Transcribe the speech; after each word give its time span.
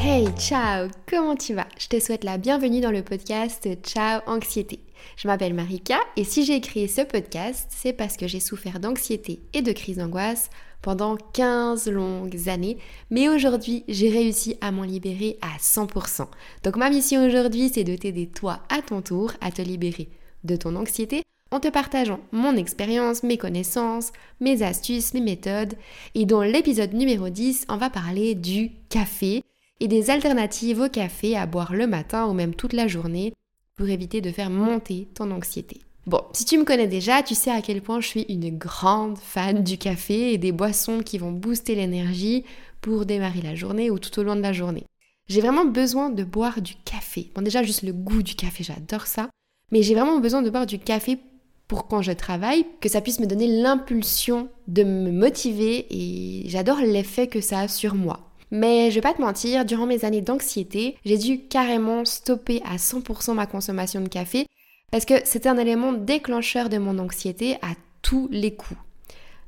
Hey, 0.00 0.28
ciao, 0.38 0.88
comment 1.10 1.34
tu 1.34 1.54
vas? 1.54 1.66
Je 1.76 1.88
te 1.88 1.98
souhaite 1.98 2.22
la 2.22 2.38
bienvenue 2.38 2.80
dans 2.80 2.92
le 2.92 3.02
podcast 3.02 3.68
Ciao 3.82 4.20
Anxiété. 4.28 4.78
Je 5.16 5.26
m'appelle 5.26 5.54
Marika 5.54 5.98
et 6.16 6.22
si 6.22 6.44
j'ai 6.44 6.60
créé 6.60 6.86
ce 6.86 7.00
podcast, 7.00 7.68
c'est 7.70 7.92
parce 7.92 8.16
que 8.16 8.28
j'ai 8.28 8.38
souffert 8.38 8.78
d'anxiété 8.78 9.40
et 9.54 9.60
de 9.60 9.72
crise 9.72 9.96
d'angoisse 9.96 10.50
pendant 10.82 11.16
15 11.16 11.90
longues 11.90 12.48
années, 12.48 12.78
mais 13.10 13.28
aujourd'hui 13.28 13.82
j'ai 13.88 14.08
réussi 14.08 14.56
à 14.60 14.70
m'en 14.70 14.84
libérer 14.84 15.36
à 15.42 15.58
100%. 15.58 16.28
Donc 16.62 16.76
ma 16.76 16.90
mission 16.90 17.26
aujourd'hui 17.26 17.68
c'est 17.68 17.84
de 17.84 17.96
t'aider 17.96 18.28
toi 18.28 18.60
à 18.68 18.82
ton 18.82 19.02
tour 19.02 19.32
à 19.40 19.50
te 19.50 19.62
libérer 19.62 20.08
de 20.44 20.54
ton 20.54 20.76
anxiété 20.76 21.22
en 21.50 21.58
te 21.58 21.68
partageant 21.68 22.20
mon 22.30 22.56
expérience, 22.56 23.24
mes 23.24 23.38
connaissances, 23.38 24.12
mes 24.40 24.62
astuces, 24.62 25.12
mes 25.12 25.20
méthodes. 25.20 25.74
Et 26.14 26.24
dans 26.24 26.42
l'épisode 26.42 26.92
numéro 26.92 27.30
10, 27.30 27.66
on 27.68 27.76
va 27.76 27.90
parler 27.90 28.36
du 28.36 28.70
café 28.90 29.42
et 29.80 29.88
des 29.88 30.10
alternatives 30.10 30.80
au 30.80 30.88
café 30.88 31.36
à 31.36 31.46
boire 31.46 31.74
le 31.74 31.86
matin 31.86 32.26
ou 32.26 32.32
même 32.32 32.54
toute 32.54 32.72
la 32.72 32.88
journée 32.88 33.32
pour 33.76 33.88
éviter 33.88 34.20
de 34.20 34.30
faire 34.30 34.50
monter 34.50 35.08
ton 35.14 35.30
anxiété. 35.30 35.80
Bon, 36.06 36.22
si 36.32 36.44
tu 36.44 36.56
me 36.56 36.64
connais 36.64 36.86
déjà, 36.86 37.22
tu 37.22 37.34
sais 37.34 37.50
à 37.50 37.60
quel 37.60 37.82
point 37.82 38.00
je 38.00 38.08
suis 38.08 38.26
une 38.28 38.56
grande 38.56 39.18
fan 39.18 39.62
du 39.62 39.76
café 39.76 40.32
et 40.32 40.38
des 40.38 40.52
boissons 40.52 41.00
qui 41.00 41.18
vont 41.18 41.32
booster 41.32 41.74
l'énergie 41.74 42.44
pour 42.80 43.04
démarrer 43.04 43.42
la 43.42 43.54
journée 43.54 43.90
ou 43.90 43.98
tout 43.98 44.18
au 44.18 44.22
long 44.22 44.34
de 44.34 44.40
la 44.40 44.52
journée. 44.52 44.84
J'ai 45.28 45.42
vraiment 45.42 45.66
besoin 45.66 46.08
de 46.08 46.24
boire 46.24 46.62
du 46.62 46.74
café. 46.84 47.30
Bon, 47.34 47.42
déjà, 47.42 47.62
juste 47.62 47.82
le 47.82 47.92
goût 47.92 48.22
du 48.22 48.34
café, 48.34 48.64
j'adore 48.64 49.06
ça. 49.06 49.28
Mais 49.70 49.82
j'ai 49.82 49.94
vraiment 49.94 50.18
besoin 50.18 50.40
de 50.40 50.48
boire 50.48 50.64
du 50.64 50.78
café 50.78 51.18
pour 51.66 51.86
quand 51.86 52.00
je 52.00 52.12
travaille, 52.12 52.64
que 52.80 52.88
ça 52.88 53.02
puisse 53.02 53.20
me 53.20 53.26
donner 53.26 53.46
l'impulsion 53.46 54.48
de 54.66 54.84
me 54.84 55.12
motiver 55.12 55.86
et 55.90 56.48
j'adore 56.48 56.78
l'effet 56.78 57.26
que 57.26 57.42
ça 57.42 57.60
a 57.60 57.68
sur 57.68 57.94
moi. 57.94 58.27
Mais 58.50 58.90
je 58.90 58.96
vais 58.96 59.00
pas 59.00 59.14
te 59.14 59.20
mentir, 59.20 59.64
durant 59.64 59.86
mes 59.86 60.04
années 60.04 60.22
d'anxiété, 60.22 60.96
j'ai 61.04 61.18
dû 61.18 61.46
carrément 61.46 62.04
stopper 62.04 62.62
à 62.64 62.76
100% 62.76 63.34
ma 63.34 63.46
consommation 63.46 64.00
de 64.00 64.08
café 64.08 64.46
parce 64.90 65.04
que 65.04 65.14
c'était 65.24 65.48
un 65.48 65.58
élément 65.58 65.92
déclencheur 65.92 66.68
de 66.68 66.78
mon 66.78 66.98
anxiété 66.98 67.56
à 67.56 67.74
tous 68.02 68.28
les 68.30 68.54
coups. 68.54 68.80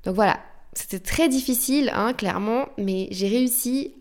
Donc 0.05 0.14
voilà, 0.14 0.39
c'était 0.74 0.98
très 0.98 1.28
difficile, 1.28 1.91
hein, 1.94 2.12
clairement, 2.12 2.66
mais 2.78 3.08
j'ai 3.11 3.28
réussi 3.28 3.94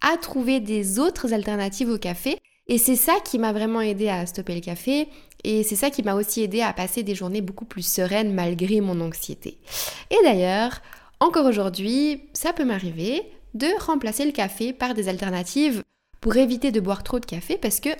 à 0.00 0.16
trouver 0.16 0.60
des 0.60 0.98
autres 0.98 1.34
alternatives 1.34 1.90
au 1.90 1.98
café 1.98 2.38
et 2.68 2.78
c'est 2.78 2.96
ça 2.96 3.14
qui 3.24 3.38
m'a 3.38 3.52
vraiment 3.52 3.80
aidé 3.80 4.08
à 4.08 4.26
stopper 4.26 4.54
le 4.54 4.60
café 4.60 5.08
et 5.44 5.62
c'est 5.62 5.76
ça 5.76 5.90
qui 5.90 6.02
m'a 6.02 6.14
aussi 6.14 6.42
aidé 6.42 6.60
à 6.60 6.72
passer 6.72 7.02
des 7.02 7.14
journées 7.14 7.40
beaucoup 7.40 7.64
plus 7.64 7.86
sereines 7.86 8.32
malgré 8.32 8.80
mon 8.80 9.00
anxiété. 9.00 9.58
Et 10.10 10.16
d'ailleurs, 10.22 10.80
encore 11.20 11.46
aujourd'hui, 11.46 12.22
ça 12.32 12.52
peut 12.52 12.64
m'arriver 12.64 13.22
de 13.54 13.68
remplacer 13.84 14.24
le 14.24 14.32
café 14.32 14.72
par 14.72 14.94
des 14.94 15.08
alternatives 15.08 15.82
pour 16.20 16.36
éviter 16.36 16.72
de 16.72 16.80
boire 16.80 17.02
trop 17.02 17.20
de 17.20 17.26
café 17.26 17.56
parce 17.56 17.80
que, 17.80 17.90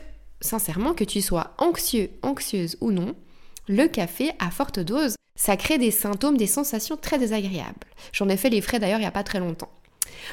sincèrement, 0.40 0.94
que 0.94 1.04
tu 1.04 1.20
sois 1.20 1.54
anxieux, 1.58 2.10
anxieuse 2.22 2.76
ou 2.80 2.90
non, 2.90 3.14
le 3.68 3.86
café 3.86 4.32
à 4.38 4.50
forte 4.50 4.80
dose, 4.80 5.16
ça 5.34 5.56
crée 5.56 5.78
des 5.78 5.90
symptômes, 5.90 6.36
des 6.36 6.46
sensations 6.46 6.96
très 6.96 7.18
désagréables. 7.18 7.86
J'en 8.12 8.28
ai 8.28 8.36
fait 8.36 8.50
les 8.50 8.60
frais 8.60 8.80
d'ailleurs 8.80 8.98
il 8.98 9.02
n'y 9.02 9.06
a 9.06 9.12
pas 9.12 9.22
très 9.22 9.40
longtemps. 9.40 9.70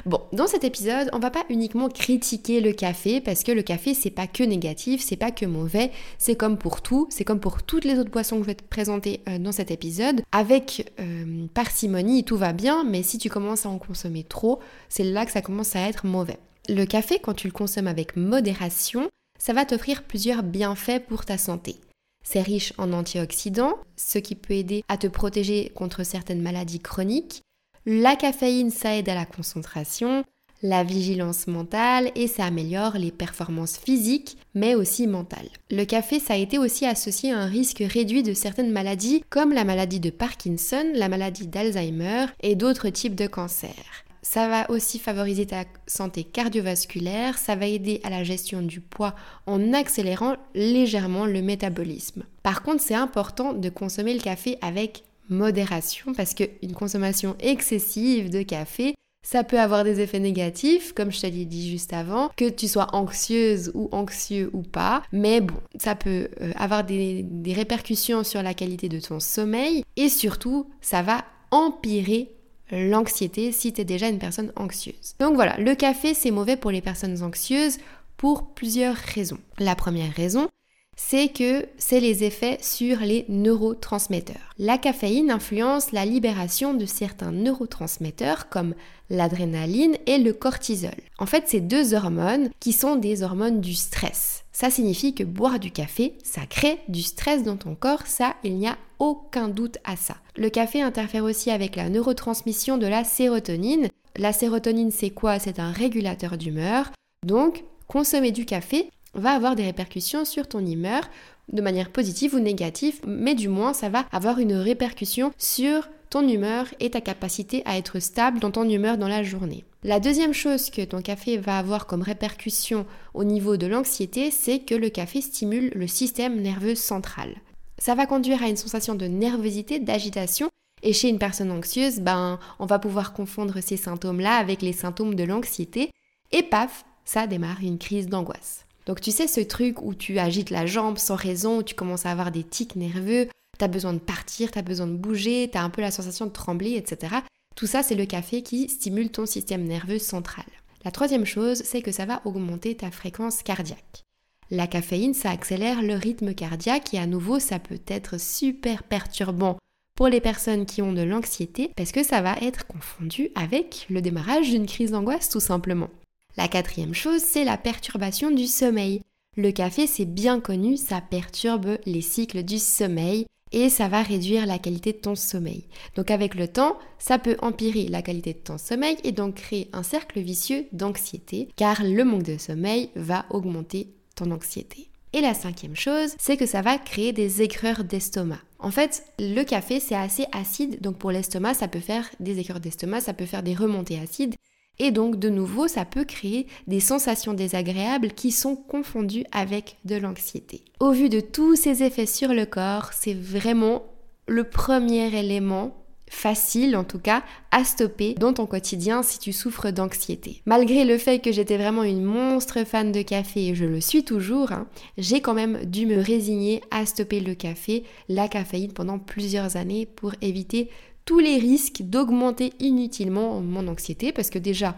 Bon, 0.06 0.22
dans 0.34 0.48
cet 0.48 0.64
épisode, 0.64 1.10
on 1.14 1.20
va 1.20 1.32
pas 1.32 1.46
uniquement 1.50 1.90
critiquer 1.90 2.62
le 2.62 2.74
café 2.74 3.22
parce 3.22 3.44
que 3.44 3.52
le 3.52 3.62
café 3.62 3.94
c'est 3.94 4.10
pas 4.10 4.28
que 4.28 4.44
négatif, 4.44 5.02
c'est 5.04 5.16
pas 5.16 5.32
que 5.32 5.46
mauvais, 5.46 5.92
c'est 6.18 6.36
comme 6.36 6.58
pour 6.58 6.82
tout, 6.82 7.08
c'est 7.10 7.24
comme 7.24 7.40
pour 7.40 7.64
toutes 7.64 7.86
les 7.86 7.98
autres 7.98 8.12
boissons 8.12 8.38
que 8.38 8.44
je 8.44 8.48
vais 8.48 8.56
te 8.56 8.64
présenter 8.64 9.22
euh, 9.30 9.40
dans 9.40 9.52
cet 9.52 9.72
épisode. 9.72 10.22
Avec 10.32 10.92
euh, 11.00 11.48
parcimonie, 11.54 12.24
tout 12.24 12.38
va 12.38 12.54
bien, 12.54 12.84
mais 12.84 13.04
si 13.04 13.18
tu 13.18 13.30
commences 13.30 13.66
à 13.66 13.70
en 13.70 13.78
consommer 13.78 14.24
trop, 14.24 14.60
c'est 14.90 15.04
là 15.04 15.26
que 15.26 15.32
ça 15.32 15.42
commence 15.42 15.76
à 15.76 15.88
être 15.88 16.06
mauvais. 16.06 16.40
Le 16.68 16.86
café, 16.86 17.20
quand 17.20 17.34
tu 17.34 17.48
le 17.48 17.54
consommes 17.54 17.88
avec 17.88 18.16
modération, 18.16 19.10
ça 19.38 19.54
va 19.54 19.66
t'offrir 19.66 20.04
plusieurs 20.04 20.44
bienfaits 20.44 21.06
pour 21.08 21.26
ta 21.26 21.38
santé. 21.38 21.76
C'est 22.24 22.42
riche 22.42 22.74
en 22.80 22.92
antioxydants, 22.92 23.78
ce 23.96 24.18
qui 24.18 24.34
peut 24.34 24.56
aider 24.56 24.84
à 24.88 24.98
te 24.98 25.06
protéger 25.06 25.72
contre 25.76 26.04
certaines 26.04 26.42
maladies 26.42 26.80
chroniques. 26.80 27.44
La 27.88 28.16
caféine, 28.16 28.72
ça 28.72 28.96
aide 28.98 29.10
à 29.10 29.14
la 29.14 29.28
concentration, 29.28 30.24
la 30.64 30.84
vigilance 30.84 31.46
mentale 31.46 32.10
et 32.16 32.26
ça 32.26 32.46
améliore 32.46 32.98
les 32.98 33.12
performances 33.12 33.78
physiques 33.78 34.38
mais 34.56 34.74
aussi 34.74 35.06
mentales. 35.06 35.50
Le 35.70 35.84
café, 35.84 36.20
ça 36.20 36.34
a 36.34 36.38
été 36.38 36.58
aussi 36.58 36.88
associé 36.88 37.32
à 37.32 37.38
un 37.38 37.46
risque 37.46 37.84
réduit 37.88 38.24
de 38.24 38.34
certaines 38.34 38.72
maladies 38.72 39.24
comme 39.30 39.54
la 39.54 39.66
maladie 39.66 40.00
de 40.00 40.10
Parkinson, 40.10 40.84
la 40.96 41.10
maladie 41.10 41.46
d'Alzheimer 41.46 42.26
et 42.42 42.56
d'autres 42.56 42.90
types 42.90 43.14
de 43.14 43.28
cancers. 43.28 44.04
Ça 44.24 44.50
va 44.50 44.72
aussi 44.72 44.98
favoriser 44.98 45.46
ta 45.46 45.66
santé 45.86 46.24
cardiovasculaire, 46.24 47.38
ça 47.38 47.56
va 47.56 47.68
aider 47.68 48.02
à 48.04 48.10
la 48.10 48.24
gestion 48.24 48.64
du 48.64 48.82
poids 48.82 49.14
en 49.46 49.74
accélérant 49.74 50.38
légèrement 50.56 51.28
le 51.28 51.44
métabolisme. 51.44 52.24
Par 52.42 52.64
contre, 52.64 52.82
c'est 52.82 52.96
important 52.96 53.54
de 53.54 53.70
consommer 53.70 54.16
le 54.16 54.22
café 54.22 54.58
avec 54.64 55.04
modération 55.30 56.14
parce 56.14 56.34
qu'une 56.34 56.74
consommation 56.74 57.36
excessive 57.40 58.30
de 58.30 58.42
café, 58.42 58.96
ça 59.26 59.44
peut 59.44 59.60
avoir 59.60 59.84
des 59.84 60.02
effets 60.02 60.20
négatifs, 60.20 60.94
comme 60.94 61.12
je 61.12 61.22
te 61.22 61.26
l'ai 61.26 61.46
dit 61.46 61.70
juste 61.70 61.94
avant, 61.94 62.30
que 62.38 62.48
tu 62.48 62.68
sois 62.68 62.94
anxieuse 62.94 63.72
ou 63.74 63.90
anxieux 63.92 64.52
ou 64.54 64.62
pas. 64.62 65.02
Mais 65.12 65.42
bon, 65.42 65.56
ça 65.80 65.96
peut 65.96 66.30
euh, 66.42 66.52
avoir 66.56 66.84
des, 66.84 67.24
des 67.24 67.54
répercussions 67.54 68.24
sur 68.24 68.44
la 68.44 68.54
qualité 68.54 68.88
de 68.88 69.00
ton 69.00 69.20
sommeil 69.20 69.84
et 69.96 70.10
surtout, 70.10 70.70
ça 70.80 71.02
va 71.02 71.26
empirer 71.50 72.32
l'anxiété 72.72 73.52
si 73.52 73.74
tu 73.74 73.82
es 73.82 73.86
déjà 73.86 74.10
une 74.10 74.20
personne 74.20 74.52
anxieuse. 74.56 75.16
Donc 75.20 75.36
voilà, 75.36 75.58
le 75.58 75.76
café 75.76 76.14
c'est 76.14 76.32
mauvais 76.32 76.58
pour 76.58 76.72
les 76.72 76.82
personnes 76.82 77.22
anxieuses 77.24 77.78
pour 78.18 78.54
plusieurs 78.54 78.96
raisons. 78.96 79.40
La 79.60 79.76
première 79.76 80.14
raison, 80.14 80.50
c'est 80.96 81.28
que 81.28 81.66
c'est 81.78 82.00
les 82.00 82.24
effets 82.24 82.58
sur 82.62 83.00
les 83.00 83.26
neurotransmetteurs. 83.28 84.54
La 84.58 84.78
caféine 84.78 85.32
influence 85.32 85.92
la 85.92 86.06
libération 86.06 86.74
de 86.74 86.86
certains 86.86 87.32
neurotransmetteurs 87.32 88.50
comme 88.50 88.76
l'adrénaline 89.10 89.98
et 90.08 90.18
le 90.18 90.34
cortisol. 90.34 90.96
En 91.20 91.26
fait, 91.26 91.46
c'est 91.48 91.62
deux 91.62 91.94
hormones 91.94 92.50
qui 92.60 92.74
sont 92.74 92.96
des 92.96 93.24
hormones 93.24 93.62
du 93.62 93.74
stress. 93.74 94.46
Ça 94.52 94.70
signifie 94.70 95.14
que 95.14 95.24
boire 95.24 95.60
du 95.60 95.72
café, 95.72 96.18
ça 96.24 96.46
crée 96.46 96.80
du 96.88 97.02
stress 97.02 97.44
dans 97.44 97.58
ton 97.58 97.76
corps, 97.76 98.08
ça, 98.08 98.36
il 98.44 98.56
n'y 98.56 98.68
a 98.68 98.78
aucun 99.00 99.50
doute 99.50 99.78
à 99.84 99.98
ça. 99.98 100.16
Le 100.38 100.50
café 100.50 100.82
interfère 100.82 101.26
aussi 101.26 101.52
avec 101.52 101.76
la 101.76 101.90
neurotransmission 101.90 102.78
de 102.78 102.88
la 102.88 103.04
sérotonine. 103.04 103.90
La 104.16 104.32
sérotonine, 104.32 104.92
c'est 104.92 105.10
quoi? 105.10 105.40
C'est 105.40 105.60
un 105.60 105.72
régulateur 105.72 106.38
d'humeur. 106.38 106.90
Donc, 107.26 107.66
consommer 107.88 108.32
du 108.32 108.46
café, 108.46 108.90
va 109.16 109.32
avoir 109.32 109.56
des 109.56 109.64
répercussions 109.64 110.26
sur 110.26 110.48
ton 110.48 110.66
humeur 110.66 111.04
de 111.52 111.62
manière 111.62 111.92
positive 111.92 112.36
ou 112.36 112.40
négative, 112.40 113.00
mais 113.06 113.36
du 113.36 113.50
moins 113.50 113.74
ça 113.74 113.90
va 113.90 114.06
avoir 114.12 114.40
une 114.40 114.56
répercussion 114.56 115.32
sur 115.38 115.88
ton 116.10 116.28
humeur 116.28 116.68
et 116.80 116.92
ta 116.92 117.02
capacité 117.02 117.62
à 117.66 117.78
être 117.78 118.00
stable 118.00 118.40
dans 118.40 118.52
ton 118.52 118.68
humeur 118.70 118.98
dans 118.98 119.08
la 119.08 119.24
journée. 119.24 119.66
La 119.84 120.00
deuxième 120.00 120.34
chose 120.34 120.70
que 120.70 120.84
ton 120.84 121.02
café 121.02 121.38
va 121.38 121.58
avoir 121.58 121.86
comme 121.86 122.02
répercussion 122.02 122.86
au 123.14 123.24
niveau 123.24 123.58
de 123.58 123.68
l'anxiété, 123.68 124.32
c'est 124.32 124.60
que 124.60 124.76
le 124.76 124.90
café 124.90 125.22
stimule 125.22 125.72
le 125.76 125.88
système 125.88 126.42
nerveux 126.42 126.76
central. 126.76 127.36
Ça 127.78 127.96
va 127.96 128.06
conduire 128.06 128.42
à 128.42 128.48
une 128.48 128.56
sensation 128.56 128.96
de 128.96 129.06
nervosité, 129.06 129.80
d'agitation, 129.80 130.50
et 130.82 130.94
chez 130.94 131.10
une 131.10 131.20
personne 131.20 131.52
anxieuse, 131.52 132.00
ben, 132.00 132.40
on 132.60 132.66
va 132.66 132.80
pouvoir 132.80 133.14
confondre 133.14 133.60
ces 133.62 133.78
symptômes-là 133.78 134.38
avec 134.38 134.62
les 134.62 134.74
symptômes 134.74 135.16
de 135.16 135.24
l'anxiété, 135.24 135.92
et 136.32 136.44
paf, 136.44 136.86
ça 137.06 137.28
démarre 137.28 137.58
une 137.62 137.78
crise 137.78 138.08
d'angoisse. 138.08 138.65
Donc 138.86 139.02
tu 139.02 139.12
sais 139.12 139.28
ce 139.28 139.42
truc 139.42 139.82
où 139.82 139.94
tu 139.96 140.20
agites 140.20 140.50
la 140.50 140.66
jambe 140.66 140.98
sans 140.98 141.16
raison, 141.16 141.58
où 141.58 141.64
tu 141.64 141.76
commences 141.76 142.06
à 142.06 142.12
avoir 142.12 142.32
des 142.32 142.44
tics 142.44 142.76
nerveux, 142.76 143.28
tu 143.58 143.66
as 143.66 143.68
besoin 143.68 143.94
de 143.94 144.00
partir, 144.00 144.52
tu 144.52 144.60
as 144.60 144.64
besoin 144.64 144.88
de 144.88 144.96
bouger, 144.96 145.50
tu 145.52 145.58
as 145.58 145.64
un 145.64 145.70
peu 145.70 145.82
la 145.82 145.92
sensation 145.92 146.26
de 146.26 146.32
trembler, 146.32 146.74
etc. 146.74 147.16
Tout 147.56 147.68
ça, 147.68 147.84
c'est 147.84 147.96
le 147.96 148.06
café 148.06 148.42
qui 148.42 148.70
stimule 148.70 149.10
ton 149.10 149.26
système 149.26 149.64
nerveux 149.64 150.00
central. 150.00 150.46
La 150.84 150.92
troisième 150.92 151.26
chose, 151.26 151.64
c'est 151.64 151.82
que 151.82 151.92
ça 151.92 152.06
va 152.06 152.22
augmenter 152.26 152.76
ta 152.76 152.92
fréquence 152.92 153.42
cardiaque. 153.42 154.04
La 154.52 154.68
caféine, 154.68 155.16
ça 155.16 155.32
accélère 155.32 155.82
le 155.82 155.96
rythme 155.96 156.36
cardiaque 156.36 156.94
et 156.94 157.00
à 157.00 157.08
nouveau, 157.08 157.40
ça 157.40 157.58
peut 157.58 157.80
être 157.88 158.20
super 158.20 158.84
perturbant 158.84 159.58
pour 159.96 160.10
les 160.10 160.22
personnes 160.22 160.68
qui 160.68 160.82
ont 160.84 160.94
de 160.94 161.02
l'anxiété 161.02 161.72
parce 161.76 161.92
que 161.92 162.04
ça 162.04 162.22
va 162.22 162.36
être 162.42 162.68
confondu 162.68 163.30
avec 163.34 163.88
le 163.90 164.02
démarrage 164.02 164.52
d'une 164.52 164.68
crise 164.68 164.92
d'angoisse 164.92 165.30
tout 165.30 165.40
simplement. 165.40 165.90
La 166.38 166.48
quatrième 166.48 166.94
chose, 166.94 167.22
c'est 167.22 167.46
la 167.46 167.58
perturbation 167.58 168.30
du 168.30 168.46
sommeil. 168.46 169.02
Le 169.38 169.52
café, 169.52 169.88
c'est 169.88 170.06
bien 170.06 170.40
connu, 170.40 170.76
ça 170.76 171.02
perturbe 171.02 171.78
les 171.86 172.02
cycles 172.02 172.44
du 172.44 172.60
sommeil 172.60 173.26
et 173.52 173.70
ça 173.70 173.88
va 173.88 174.02
réduire 174.02 174.46
la 174.46 174.60
qualité 174.60 174.92
de 174.92 174.98
ton 174.98 175.16
sommeil. 175.16 175.66
Donc 175.96 176.12
avec 176.12 176.36
le 176.36 176.48
temps, 176.48 176.78
ça 177.00 177.20
peut 177.20 177.38
empirer 177.42 177.88
la 177.88 178.02
qualité 178.02 178.34
de 178.34 178.40
ton 178.40 178.58
sommeil 178.58 178.98
et 179.04 179.12
donc 179.14 179.36
créer 179.36 179.70
un 179.72 179.84
cercle 179.84 180.20
vicieux 180.20 180.66
d'anxiété 180.74 181.50
car 181.56 181.84
le 181.84 182.04
manque 182.04 182.24
de 182.24 182.38
sommeil 182.38 182.90
va 182.96 183.26
augmenter 183.30 183.94
ton 184.16 184.32
anxiété. 184.32 184.90
Et 185.14 185.22
la 185.22 185.34
cinquième 185.34 185.78
chose, 185.78 186.16
c'est 186.20 186.36
que 186.36 186.46
ça 186.46 186.62
va 186.62 186.78
créer 186.78 187.14
des 187.14 187.42
aigreurs 187.42 187.86
d'estomac. 187.86 188.42
En 188.60 188.72
fait, 188.72 189.06
le 189.20 189.44
café, 189.44 189.80
c'est 189.80 189.96
assez 189.96 190.26
acide, 190.34 190.82
donc 190.82 190.98
pour 190.98 191.12
l'estomac, 191.12 191.54
ça 191.54 191.70
peut 191.70 191.80
faire 191.80 192.10
des 192.20 192.40
aigreurs 192.40 192.60
d'estomac, 192.60 193.00
ça 193.00 193.14
peut 193.14 193.26
faire 193.26 193.44
des 193.44 193.54
remontées 193.54 194.00
acides, 194.00 194.36
Et 194.80 194.92
donc 194.92 195.18
de 195.18 195.30
nouveau, 195.30 195.68
ça 195.68 195.86
peut 195.86 196.06
créer 196.06 196.48
des 196.68 196.80
sensations 196.80 197.34
désagréables 197.34 198.12
qui 198.12 198.32
sont 198.32 198.56
confondues 198.56 199.26
avec 199.32 199.78
de 199.86 199.96
l'anxiété. 199.96 200.64
Au 200.80 200.92
vu 200.92 201.10
de 201.10 201.20
tous 201.20 201.56
ces 201.56 201.84
effets 201.84 202.06
sur 202.06 202.34
le 202.34 202.46
corps, 202.46 202.92
c'est 202.94 203.14
vraiment 203.14 203.84
le 204.28 204.44
premier 204.44 205.18
élément 205.18 205.86
facile 206.08 206.76
en 206.76 206.84
tout 206.84 207.00
cas 207.00 207.24
à 207.52 207.64
stopper 207.64 208.14
dans 208.14 208.34
ton 208.34 208.46
quotidien 208.46 209.02
si 209.04 209.20
tu 209.20 209.34
souffres 209.34 209.72
d'anxiété. 209.72 210.42
Malgré 210.46 210.86
le 210.86 210.98
fait 210.98 211.20
que 211.20 211.32
j'étais 211.32 211.58
vraiment 211.58 211.84
une 211.84 212.04
monstre 212.04 212.64
fan 212.66 212.92
de 212.92 213.02
café 213.02 213.48
et 213.48 213.56
je 213.56 213.66
le 213.66 213.82
suis 213.82 214.04
toujours, 214.04 214.52
hein, 214.52 214.68
j'ai 214.98 215.22
quand 215.22 215.34
même 215.34 215.66
dû 215.66 215.86
me 215.86 216.00
résigner 216.00 216.62
à 216.72 216.86
stopper 216.86 217.20
le 217.20 217.34
café, 217.34 217.84
la 218.08 218.28
caféine 218.28 218.72
pendant 218.72 219.00
plusieurs 219.00 219.58
années 219.58 219.86
pour 219.86 220.14
éviter 220.22 220.70
tous 221.06 221.20
les 221.20 221.38
risques 221.38 221.82
d'augmenter 221.84 222.54
inutilement 222.60 223.40
mon 223.42 223.68
anxiété 223.68 224.12
parce 224.12 224.30
que 224.30 224.40
déjà 224.40 224.76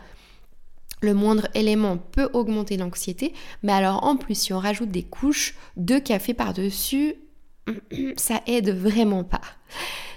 le 1.01 1.13
moindre 1.13 1.47
élément 1.53 1.97
peut 1.97 2.29
augmenter 2.33 2.75
l'anxiété, 2.75 3.33
mais 3.63 3.71
alors 3.71 4.03
en 4.03 4.17
plus 4.17 4.35
si 4.35 4.53
on 4.53 4.59
rajoute 4.59 4.91
des 4.91 5.03
couches 5.03 5.55
de 5.77 5.99
café 5.99 6.33
par-dessus, 6.33 7.15
ça 8.17 8.41
aide 8.47 8.69
vraiment 8.69 9.23
pas. 9.23 9.41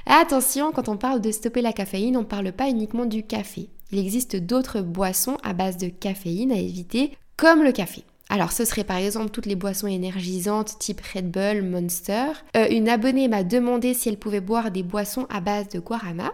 Attention, 0.06 0.72
quand 0.72 0.88
on 0.88 0.96
parle 0.96 1.20
de 1.20 1.30
stopper 1.30 1.62
la 1.62 1.72
caféine, 1.72 2.16
on 2.16 2.20
ne 2.20 2.24
parle 2.24 2.52
pas 2.52 2.68
uniquement 2.68 3.04
du 3.04 3.22
café. 3.22 3.68
Il 3.92 3.98
existe 3.98 4.36
d'autres 4.36 4.80
boissons 4.80 5.36
à 5.42 5.52
base 5.52 5.76
de 5.76 5.88
caféine 5.88 6.52
à 6.52 6.58
éviter, 6.58 7.16
comme 7.36 7.62
le 7.62 7.72
café. 7.72 8.02
Alors 8.32 8.52
ce 8.52 8.64
serait 8.64 8.84
par 8.84 8.96
exemple 8.96 9.30
toutes 9.30 9.46
les 9.46 9.56
boissons 9.56 9.88
énergisantes 9.88 10.78
type 10.78 11.00
Red 11.00 11.32
Bull, 11.32 11.64
Monster. 11.64 12.26
Euh, 12.56 12.68
une 12.70 12.88
abonnée 12.88 13.26
m'a 13.26 13.42
demandé 13.42 13.92
si 13.92 14.08
elle 14.08 14.18
pouvait 14.18 14.40
boire 14.40 14.70
des 14.70 14.84
boissons 14.84 15.26
à 15.30 15.40
base 15.40 15.68
de 15.68 15.80
guarana. 15.80 16.32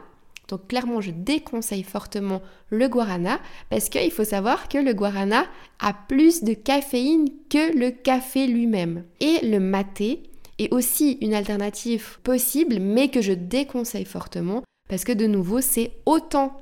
Donc 0.48 0.68
clairement, 0.68 1.00
je 1.00 1.10
déconseille 1.10 1.82
fortement 1.82 2.42
le 2.68 2.86
guarana 2.88 3.40
parce 3.70 3.88
qu'il 3.88 4.12
faut 4.12 4.24
savoir 4.24 4.68
que 4.68 4.76
le 4.76 4.92
guarana 4.92 5.46
a 5.80 5.94
plus 5.94 6.44
de 6.44 6.52
caféine 6.52 7.30
que 7.48 7.74
le 7.76 7.90
café 7.90 8.46
lui-même. 8.46 9.04
Et 9.20 9.46
le 9.46 9.58
maté 9.58 10.22
est 10.58 10.72
aussi 10.74 11.12
une 11.22 11.32
alternative 11.32 12.20
possible, 12.22 12.78
mais 12.78 13.08
que 13.08 13.22
je 13.22 13.32
déconseille 13.32 14.04
fortement 14.04 14.62
parce 14.90 15.04
que 15.04 15.12
de 15.12 15.26
nouveau, 15.26 15.62
c'est 15.62 15.92
autant 16.04 16.58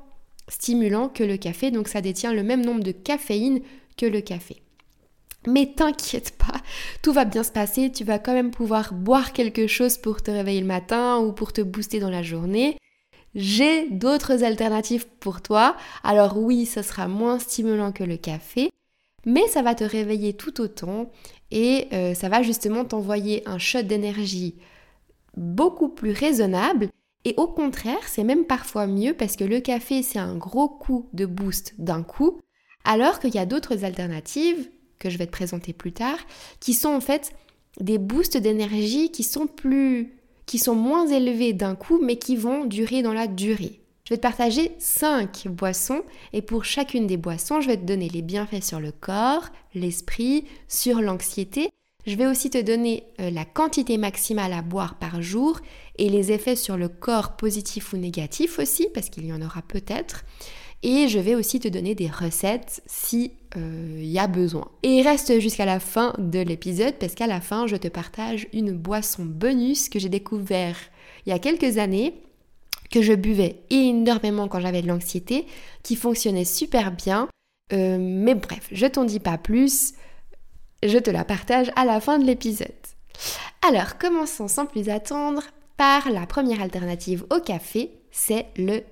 stimulant 0.47 1.09
que 1.09 1.25
le 1.25 1.35
café, 1.35 1.71
donc 1.71 1.89
ça 1.89 1.99
détient 1.99 2.33
le 2.33 2.43
même 2.43 2.65
nombre 2.65 2.83
de 2.83 2.91
caféine 2.91 3.59
que 3.97 4.05
le 4.05 4.21
café. 4.21 4.61
Mais 5.47 5.73
t'inquiète 5.75 6.37
pas, 6.37 6.59
tout 7.01 7.13
va 7.13 7.25
bien 7.25 7.43
se 7.43 7.51
passer, 7.51 7.91
tu 7.91 8.03
vas 8.03 8.19
quand 8.19 8.33
même 8.33 8.51
pouvoir 8.51 8.93
boire 8.93 9.33
quelque 9.33 9.67
chose 9.67 9.97
pour 9.97 10.21
te 10.21 10.31
réveiller 10.31 10.61
le 10.61 10.67
matin 10.67 11.17
ou 11.19 11.33
pour 11.33 11.53
te 11.53 11.61
booster 11.61 11.99
dans 11.99 12.09
la 12.09 12.23
journée. 12.23 12.77
J'ai 13.35 13.89
d'autres 13.89 14.43
alternatives 14.43 15.07
pour 15.19 15.41
toi. 15.41 15.75
Alors 16.03 16.37
oui, 16.37 16.65
ce 16.65 16.81
sera 16.81 17.07
moins 17.07 17.37
stimulant 17.37 17.91
que 17.91 18.03
le 18.03 18.17
café, 18.17 18.71
mais 19.25 19.47
ça 19.47 19.61
va 19.61 19.75
te 19.75 19.83
réveiller 19.83 20.33
tout 20.33 20.61
autant 20.61 21.11
et 21.51 21.87
euh, 21.93 22.13
ça 22.13 22.29
va 22.29 22.41
justement 22.41 22.85
t'envoyer 22.85 23.47
un 23.47 23.57
shot 23.57 23.83
d'énergie 23.83 24.55
beaucoup 25.35 25.89
plus 25.89 26.11
raisonnable 26.11 26.89
et 27.25 27.33
au 27.37 27.47
contraire, 27.47 28.07
c'est 28.07 28.23
même 28.23 28.45
parfois 28.45 28.85
mieux 28.85 29.13
parce 29.13 29.35
que 29.35 29.43
le 29.43 29.59
café, 29.59 30.03
c'est 30.03 30.19
un 30.19 30.35
gros 30.35 30.69
coup 30.69 31.09
de 31.13 31.25
boost 31.25 31.73
d'un 31.79 32.03
coup, 32.03 32.39
alors 32.83 33.19
qu'il 33.19 33.33
y 33.33 33.39
a 33.39 33.47
d'autres 33.47 33.83
alternatives 33.83 34.69
que 34.99 35.09
je 35.09 35.17
vais 35.17 35.25
te 35.25 35.31
présenter 35.31 35.73
plus 35.73 35.91
tard, 35.91 36.17
qui 36.59 36.73
sont 36.73 36.89
en 36.89 37.01
fait 37.01 37.33
des 37.79 37.97
boosts 37.97 38.37
d'énergie 38.37 39.11
qui 39.11 39.23
sont 39.23 39.47
plus 39.47 40.13
qui 40.45 40.59
sont 40.59 40.75
moins 40.75 41.07
élevés 41.07 41.53
d'un 41.53 41.75
coup 41.75 41.99
mais 42.01 42.17
qui 42.17 42.35
vont 42.35 42.65
durer 42.65 43.01
dans 43.01 43.13
la 43.13 43.27
durée. 43.27 43.79
Je 44.05 44.13
vais 44.13 44.17
te 44.17 44.21
partager 44.21 44.71
5 44.77 45.47
boissons 45.47 46.03
et 46.31 46.43
pour 46.43 46.63
chacune 46.63 47.07
des 47.07 47.17
boissons, 47.17 47.59
je 47.59 47.67
vais 47.67 47.77
te 47.77 47.85
donner 47.85 48.07
les 48.07 48.21
bienfaits 48.21 48.63
sur 48.63 48.79
le 48.79 48.91
corps, 48.91 49.47
l'esprit, 49.73 50.45
sur 50.67 51.01
l'anxiété. 51.01 51.69
Je 52.05 52.15
vais 52.15 52.27
aussi 52.27 52.51
te 52.51 52.61
donner 52.61 53.03
euh, 53.19 53.31
la 53.31 53.45
quantité 53.45 53.97
maximale 53.97 54.53
à 54.53 54.61
boire 54.61 54.99
par 54.99 55.23
jour 55.23 55.59
et 55.97 56.09
les 56.09 56.31
effets 56.31 56.55
sur 56.55 56.77
le 56.77 56.87
corps 56.87 57.35
positifs 57.35 57.93
ou 57.93 57.97
négatifs 57.97 58.59
aussi, 58.59 58.87
parce 58.93 59.09
qu'il 59.09 59.25
y 59.25 59.33
en 59.33 59.41
aura 59.41 59.63
peut-être. 59.63 60.23
Et 60.87 61.07
je 61.07 61.17
vais 61.17 61.33
aussi 61.33 61.59
te 61.59 61.67
donner 61.67 61.95
des 61.95 62.07
recettes 62.07 62.83
si 62.85 63.31
il 63.55 63.59
euh, 63.59 64.03
y 64.03 64.19
a 64.19 64.27
besoin. 64.27 64.69
Et 64.83 65.01
reste 65.01 65.39
jusqu'à 65.39 65.65
la 65.65 65.79
fin 65.79 66.13
de 66.19 66.39
l'épisode 66.39 66.93
parce 66.99 67.15
qu'à 67.15 67.25
la 67.25 67.41
fin, 67.41 67.65
je 67.65 67.75
te 67.75 67.87
partage 67.87 68.47
une 68.53 68.71
boisson 68.71 69.25
bonus 69.25 69.89
que 69.89 69.97
j'ai 69.97 70.09
découvert 70.09 70.77
il 71.25 71.31
y 71.31 71.33
a 71.33 71.39
quelques 71.39 71.79
années 71.79 72.13
que 72.91 73.01
je 73.01 73.13
buvais 73.13 73.63
énormément 73.71 74.47
quand 74.47 74.59
j'avais 74.59 74.83
de 74.83 74.87
l'anxiété, 74.87 75.47
qui 75.81 75.95
fonctionnait 75.95 76.45
super 76.45 76.91
bien. 76.91 77.29
Euh, 77.73 77.97
mais 77.99 78.35
bref, 78.35 78.67
je 78.71 78.85
t'en 78.85 79.05
dis 79.05 79.19
pas 79.19 79.39
plus, 79.39 79.93
je 80.83 80.99
te 80.99 81.09
la 81.09 81.25
partage 81.25 81.71
à 81.75 81.85
la 81.85 81.99
fin 81.99 82.19
de 82.19 82.25
l'épisode. 82.25 82.69
Alors, 83.67 83.97
commençons 83.97 84.47
sans 84.47 84.67
plus 84.67 84.89
attendre 84.89 85.41
par 85.77 86.11
la 86.11 86.27
première 86.27 86.61
alternative 86.61 87.25
au 87.31 87.39
café, 87.39 87.89
c'est 88.11 88.45
le 88.55 88.83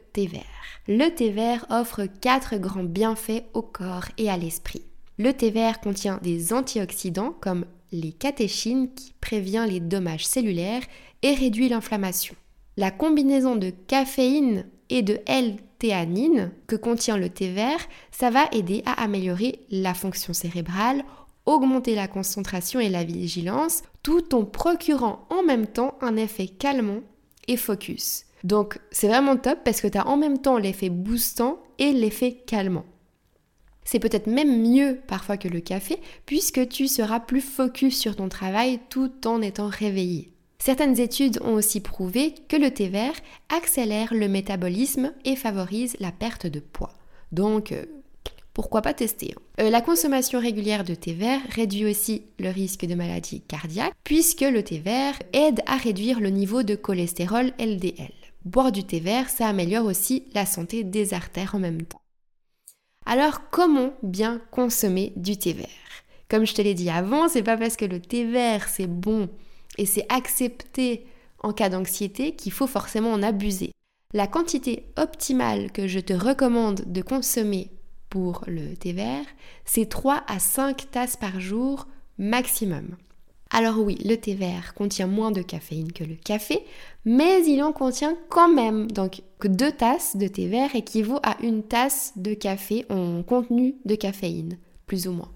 Le 0.88 1.10
thé 1.10 1.30
vert 1.30 1.66
offre 1.70 2.06
quatre 2.22 2.58
grands 2.58 2.84
bienfaits 2.84 3.44
au 3.54 3.62
corps 3.62 4.06
et 4.18 4.30
à 4.30 4.38
l'esprit. 4.38 4.84
Le 5.18 5.34
thé 5.34 5.50
vert 5.50 5.80
contient 5.80 6.20
des 6.22 6.54
antioxydants 6.54 7.36
comme 7.40 7.66
les 7.92 8.12
catéchines 8.12 8.94
qui 8.94 9.14
prévient 9.22 9.66
les 9.68 9.80
dommages 9.80 10.26
cellulaires 10.26 10.84
et 11.22 11.34
réduit 11.34 11.70
l'inflammation. 11.70 12.36
La 12.78 12.92
combinaison 12.92 13.56
de 13.56 13.70
caféine 13.70 14.66
et 14.90 15.04
de 15.04 15.20
L-théanine 15.26 16.52
que 16.68 16.76
contient 16.76 17.18
le 17.18 17.30
thé 17.30 17.52
vert, 17.52 17.80
ça 18.12 18.30
va 18.30 18.48
aider 18.52 18.82
à 18.86 19.04
améliorer 19.04 19.60
la 19.70 19.94
fonction 19.94 20.34
cérébrale, 20.34 21.04
augmenter 21.46 21.96
la 21.96 22.08
concentration 22.08 22.80
et 22.80 22.90
la 22.90 23.04
vigilance, 23.04 23.84
tout 24.02 24.34
en 24.34 24.44
procurant 24.44 25.28
en 25.30 25.44
même 25.44 25.68
temps 25.68 25.98
un 26.02 26.18
effet 26.18 26.48
calmant 26.48 27.02
et 27.48 27.58
focus. 27.58 28.26
Donc 28.44 28.80
c'est 28.92 29.08
vraiment 29.08 29.38
top 29.38 29.60
parce 29.64 29.82
que 29.82 29.88
tu 29.88 29.98
as 29.98 30.08
en 30.08 30.18
même 30.18 30.40
temps 30.40 30.58
l'effet 30.58 30.90
boostant 30.90 31.62
et 31.80 31.94
l'effet 31.94 32.34
calmant. 32.46 32.86
C'est 33.86 34.00
peut-être 34.00 34.28
même 34.28 34.62
mieux 34.62 35.00
parfois 35.08 35.38
que 35.38 35.48
le 35.48 35.60
café 35.60 36.00
puisque 36.26 36.68
tu 36.70 36.88
seras 36.88 37.20
plus 37.20 37.42
focus 37.42 37.98
sur 37.98 38.16
ton 38.16 38.30
travail 38.30 38.80
tout 38.90 39.28
en 39.28 39.42
étant 39.42 39.68
réveillé. 39.68 40.34
Certaines 40.60 41.00
études 41.00 41.40
ont 41.44 41.56
aussi 41.56 41.82
prouvé 41.82 42.36
que 42.48 42.56
le 42.56 42.72
thé 42.72 42.88
vert 42.88 43.16
accélère 43.50 44.14
le 44.14 44.30
métabolisme 44.30 45.12
et 45.26 45.36
favorise 45.36 45.98
la 46.00 46.14
perte 46.14 46.48
de 46.48 46.62
poids. 46.62 46.94
Donc, 47.34 47.74
euh, 47.74 47.84
pourquoi 48.54 48.82
pas 48.82 48.94
tester 48.94 49.34
hein. 49.36 49.42
euh, 49.60 49.70
La 49.70 49.82
consommation 49.82 50.40
régulière 50.40 50.86
de 50.86 50.96
thé 50.96 51.12
vert 51.12 51.42
réduit 51.50 51.86
aussi 51.86 52.24
le 52.40 52.50
risque 52.50 52.86
de 52.86 52.96
maladie 52.96 53.42
cardiaque, 53.42 53.94
puisque 54.06 54.42
le 54.42 54.64
thé 54.64 54.78
vert 54.78 55.16
aide 55.34 55.62
à 55.66 55.76
réduire 55.76 56.22
le 56.22 56.30
niveau 56.30 56.64
de 56.64 56.76
cholestérol 56.76 57.52
LDL. 57.60 58.23
Boire 58.46 58.72
du 58.72 58.84
thé 58.84 59.00
vert, 59.00 59.30
ça 59.30 59.48
améliore 59.48 59.86
aussi 59.86 60.26
la 60.34 60.46
santé 60.46 60.84
des 60.84 61.14
artères 61.14 61.56
en 61.56 61.60
même 61.60 61.84
temps. 61.84 62.02
Alors, 63.06 63.50
comment 63.50 63.94
bien 64.04 64.42
consommer 64.52 65.14
du 65.16 65.38
thé 65.38 65.54
vert? 65.54 65.68
Comme 66.30 66.46
je 66.46 66.54
te 66.54 66.62
l'ai 66.62 66.74
dit 66.74 66.90
avant, 66.90 67.30
c'est 67.30 67.44
pas 67.44 67.58
parce 67.58 67.76
que 67.76 67.86
le 67.86 68.02
thé 68.02 68.26
vert 68.26 68.68
c'est 68.68 68.88
bon 68.88 69.30
et 69.78 69.86
c'est 69.86 70.06
accepté 70.10 71.06
en 71.40 71.54
cas 71.54 71.70
d'anxiété 71.70 72.36
qu'il 72.36 72.52
faut 72.52 72.68
forcément 72.68 73.12
en 73.12 73.24
abuser. 73.24 73.72
La 74.14 74.28
quantité 74.28 74.86
optimale 74.98 75.72
que 75.72 75.88
je 75.88 76.00
te 76.00 76.14
recommande 76.14 76.84
de 76.86 77.02
consommer 77.02 77.72
pour 78.10 78.44
le 78.48 78.76
thé 78.76 78.94
vert, 78.94 79.26
c'est 79.66 79.90
3 79.90 80.24
à 80.28 80.40
5 80.40 80.92
tasses 80.92 81.18
par 81.18 81.40
jour 81.40 81.88
maximum. 82.18 82.96
Alors 83.56 83.78
oui, 83.78 84.00
le 84.04 84.16
thé 84.16 84.34
vert 84.34 84.74
contient 84.74 85.06
moins 85.06 85.30
de 85.30 85.44
caféine 85.44 85.92
que 85.94 86.04
le 86.04 86.16
café, 86.16 86.66
mais 87.06 87.46
il 87.46 87.62
en 87.62 87.72
contient 87.72 88.18
quand 88.30 88.52
même. 88.52 88.90
Donc 88.90 89.22
deux 89.46 89.72
tasses 89.72 90.18
de 90.18 90.28
thé 90.28 90.48
vert 90.48 90.76
équivaut 90.76 91.20
à 91.22 91.38
une 91.44 91.62
tasse 91.62 92.14
de 92.16 92.34
café 92.34 92.84
en 92.90 93.22
contenu 93.22 93.76
de 93.86 93.94
caféine, 93.94 94.58
plus 94.88 95.08
ou 95.08 95.12
moins. 95.12 95.32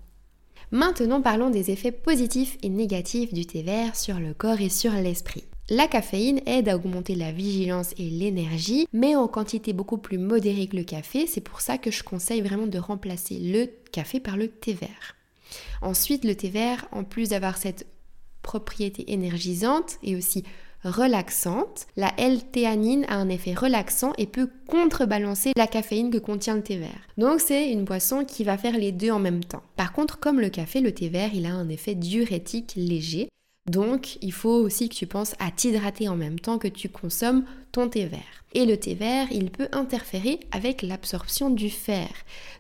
Maintenant 0.72 1.22
parlons 1.22 1.52
des 1.52 1.70
effets 1.70 1.92
positifs 1.92 2.58
et 2.64 2.70
négatifs 2.70 3.36
du 3.36 3.46
thé 3.46 3.62
vert 3.62 3.96
sur 3.96 4.20
le 4.20 4.34
corps 4.34 4.62
et 4.62 4.70
sur 4.70 4.94
l'esprit. 4.94 5.44
La 5.70 5.88
caféine 5.88 6.42
aide 6.48 6.70
à 6.70 6.76
augmenter 6.76 7.14
la 7.14 7.32
vigilance 7.32 7.94
et 8.00 8.10
l'énergie, 8.10 8.88
mais 8.94 9.16
en 9.16 9.28
quantité 9.28 9.74
beaucoup 9.74 10.00
plus 10.00 10.18
modérée 10.18 10.66
que 10.66 10.78
le 10.78 10.84
café. 10.84 11.28
C'est 11.28 11.42
pour 11.42 11.62
ça 11.62 11.78
que 11.78 11.92
je 11.92 12.04
conseille 12.04 12.42
vraiment 12.42 12.68
de 12.68 12.80
remplacer 12.80 13.38
le 13.38 13.70
café 13.92 14.20
par 14.20 14.38
le 14.38 14.48
thé 14.48 14.74
vert. 14.74 15.16
Ensuite, 15.84 16.26
le 16.26 16.36
thé 16.36 16.50
vert, 16.50 16.88
en 16.92 17.04
plus 17.04 17.30
d'avoir 17.30 17.58
cette 17.58 17.86
propriété 18.48 19.12
énergisante 19.12 19.98
et 20.04 20.16
aussi 20.16 20.46
relaxante. 20.86 21.86
La 21.98 22.14
L-théanine 22.18 23.06
a 23.10 23.16
un 23.16 23.28
effet 23.28 23.54
relaxant 23.54 24.14
et 24.18 24.26
peut 24.26 24.50
contrebalancer 24.70 25.52
la 25.58 25.68
caféine 25.68 26.12
que 26.12 26.18
contient 26.18 26.56
le 26.56 26.64
thé 26.64 26.78
vert. 26.78 27.08
Donc 27.18 27.42
c'est 27.42 27.70
une 27.70 27.84
boisson 27.84 28.24
qui 28.24 28.46
va 28.46 28.58
faire 28.58 28.78
les 28.78 28.94
deux 28.94 29.12
en 29.12 29.20
même 29.20 29.44
temps. 29.44 29.64
Par 29.76 29.92
contre, 29.92 30.18
comme 30.20 30.40
le 30.40 30.48
café, 30.48 30.80
le 30.80 30.94
thé 30.94 31.10
vert, 31.10 31.32
il 31.34 31.46
a 31.46 31.54
un 31.54 31.68
effet 31.68 31.94
diurétique 31.94 32.74
léger. 32.78 33.28
Donc, 33.68 34.18
il 34.22 34.32
faut 34.32 34.56
aussi 34.56 34.88
que 34.88 34.96
tu 34.96 35.08
penses 35.08 35.36
à 35.40 35.52
t'hydrater 35.52 36.08
en 36.08 36.16
même 36.16 36.40
temps 36.40 36.58
que 36.58 36.70
tu 36.70 36.88
consommes 36.88 37.44
ton 37.72 37.90
thé 37.90 38.06
vert. 38.06 38.22
Et 38.54 38.66
le 38.66 38.78
thé 38.78 38.96
vert, 38.96 39.28
il 39.32 39.52
peut 39.52 39.68
interférer 39.74 40.40
avec 40.52 40.82
l'absorption 40.82 41.50
du 41.50 41.70
fer. 41.70 42.10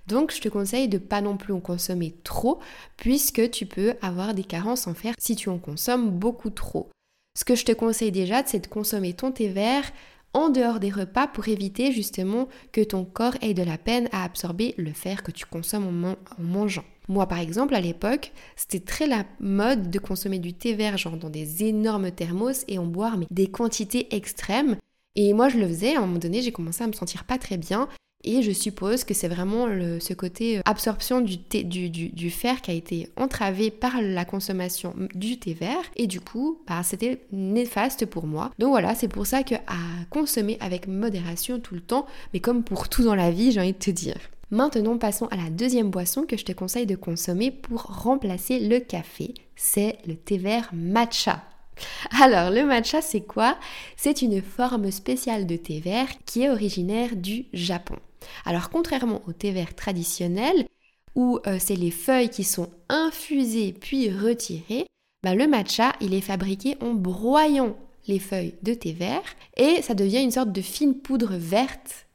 Donc, 0.07 0.33
je 0.33 0.41
te 0.41 0.49
conseille 0.49 0.89
de 0.89 0.97
pas 0.97 1.21
non 1.21 1.37
plus 1.37 1.53
en 1.53 1.61
consommer 1.61 2.13
trop, 2.23 2.59
puisque 2.97 3.49
tu 3.51 3.65
peux 3.65 3.95
avoir 4.01 4.33
des 4.33 4.43
carences 4.43 4.87
en 4.87 4.93
fer 4.93 5.13
si 5.17 5.35
tu 5.35 5.49
en 5.49 5.57
consommes 5.57 6.11
beaucoup 6.11 6.49
trop. 6.49 6.89
Ce 7.37 7.45
que 7.45 7.55
je 7.55 7.65
te 7.65 7.71
conseille 7.71 8.11
déjà, 8.11 8.43
c'est 8.45 8.59
de 8.59 8.67
consommer 8.67 9.13
ton 9.13 9.31
thé 9.31 9.47
vert 9.47 9.91
en 10.33 10.49
dehors 10.49 10.79
des 10.79 10.89
repas 10.89 11.27
pour 11.27 11.47
éviter 11.47 11.91
justement 11.91 12.47
que 12.71 12.81
ton 12.81 13.05
corps 13.05 13.35
ait 13.41 13.53
de 13.53 13.63
la 13.63 13.77
peine 13.77 14.09
à 14.11 14.23
absorber 14.23 14.75
le 14.77 14.91
fer 14.91 15.23
que 15.23 15.31
tu 15.31 15.45
consommes 15.45 16.05
en, 16.05 16.15
mangeant. 16.41 16.83
Moi 17.07 17.27
par 17.27 17.39
exemple 17.39 17.75
à 17.75 17.81
l'époque, 17.81 18.31
c'était 18.55 18.83
très 18.83 19.07
la 19.07 19.25
mode 19.39 19.89
de 19.89 19.99
consommer 19.99 20.39
du 20.39 20.53
thé 20.53 20.73
vert 20.73 20.97
genre 20.97 21.17
dans 21.17 21.29
des 21.29 21.63
énormes 21.63 22.11
thermos 22.11 22.65
et 22.67 22.77
en 22.79 22.85
boire 22.85 23.17
des 23.31 23.47
quantités 23.47 24.15
extrêmes. 24.15 24.77
Et 25.15 25.33
moi 25.33 25.49
je 25.49 25.57
le 25.57 25.67
faisais, 25.67 25.95
à 25.95 25.99
un 25.99 26.01
moment 26.01 26.19
donné 26.19 26.41
j'ai 26.41 26.51
commencé 26.51 26.83
à 26.83 26.87
me 26.87 26.93
sentir 26.93 27.23
pas 27.23 27.37
très 27.37 27.57
bien 27.57 27.87
et 28.23 28.41
je 28.41 28.51
suppose 28.51 29.03
que 29.03 29.13
c'est 29.13 29.27
vraiment 29.27 29.67
ce 29.99 30.13
côté 30.13 30.57
euh, 30.57 30.61
absorption 30.65 31.21
du, 31.21 31.37
du, 31.37 32.29
fer 32.29 32.61
qui 32.61 32.71
a 32.71 32.73
été 32.73 33.09
entravé 33.15 33.71
par 33.71 34.01
la 34.01 34.25
consommation 34.25 34.95
du 35.13 35.39
thé 35.39 35.53
vert. 35.53 35.83
Et 35.95 36.07
du 36.07 36.19
coup, 36.19 36.59
bah, 36.67 36.81
c'était 36.83 37.21
néfaste 37.31 38.05
pour 38.05 38.25
moi. 38.25 38.51
Donc 38.59 38.69
voilà, 38.69 38.95
c'est 38.95 39.07
pour 39.07 39.27
ça 39.27 39.43
que 39.43 39.55
à 39.55 39.77
consommer 40.09 40.57
avec 40.59 40.87
modération 40.87 41.59
tout 41.59 41.75
le 41.75 41.81
temps, 41.81 42.05
mais 42.33 42.39
comme 42.39 42.63
pour 42.63 42.89
tout 42.89 43.03
dans 43.03 43.15
la 43.15 43.31
vie, 43.31 43.51
j'ai 43.51 43.61
envie 43.61 43.73
de 43.73 43.77
te 43.77 43.91
dire. 43.91 44.17
Maintenant, 44.50 44.98
passons 44.98 45.25
à 45.27 45.36
la 45.36 45.50
deuxième 45.50 45.89
boisson 45.89 46.24
que 46.24 46.38
je 46.38 46.46
te 46.46 46.54
conseille 46.54 46.86
de 46.86 46.96
consommer 46.96 47.51
pour 47.51 47.82
remplacer 47.82 48.60
le 48.60 48.80
café. 48.80 49.34
C'est 49.56 49.98
le 50.08 50.16
thé 50.16 50.38
vert 50.38 50.70
matcha. 50.74 51.44
Alors, 52.22 52.50
le 52.50 52.63
matcha, 52.63 53.01
c'est 53.01 53.22
quoi? 53.22 53.58
C'est 53.98 54.22
une 54.22 54.42
forme 54.42 54.89
spéciale 54.92 55.46
de 55.46 55.58
thé 55.58 55.80
vert 55.80 56.08
qui 56.25 56.44
est 56.44 56.50
originaire 56.50 57.16
du 57.16 57.46
Japon. 57.54 57.98
Alors 58.46 58.70
contrairement 58.70 59.22
au 59.27 59.34
thé 59.34 59.51
vert 59.51 59.75
traditionnel, 59.75 60.68
où 61.16 61.39
euh, 61.48 61.58
c'est 61.60 61.75
les 61.75 61.92
feuilles 61.92 62.30
qui 62.30 62.44
sont 62.44 62.70
infusées 62.89 63.74
puis 63.74 64.12
retirées, 64.12 64.86
bah, 65.24 65.36
le 65.36 65.48
matcha, 65.48 65.94
il 66.00 66.13
est 66.13 66.22
fabriqué 66.22 66.77
en 66.82 66.94
broyant 66.94 67.75
les 68.08 68.20
feuilles 68.20 68.56
de 68.63 68.74
thé 68.74 68.94
vert 68.94 69.24
et 69.58 69.82
ça 69.82 69.94
devient 69.94 70.22
une 70.22 70.32
sorte 70.32 70.51
de 70.51 70.62
fine 70.62 70.96
poudre 70.96 71.36
verte, 71.36 72.06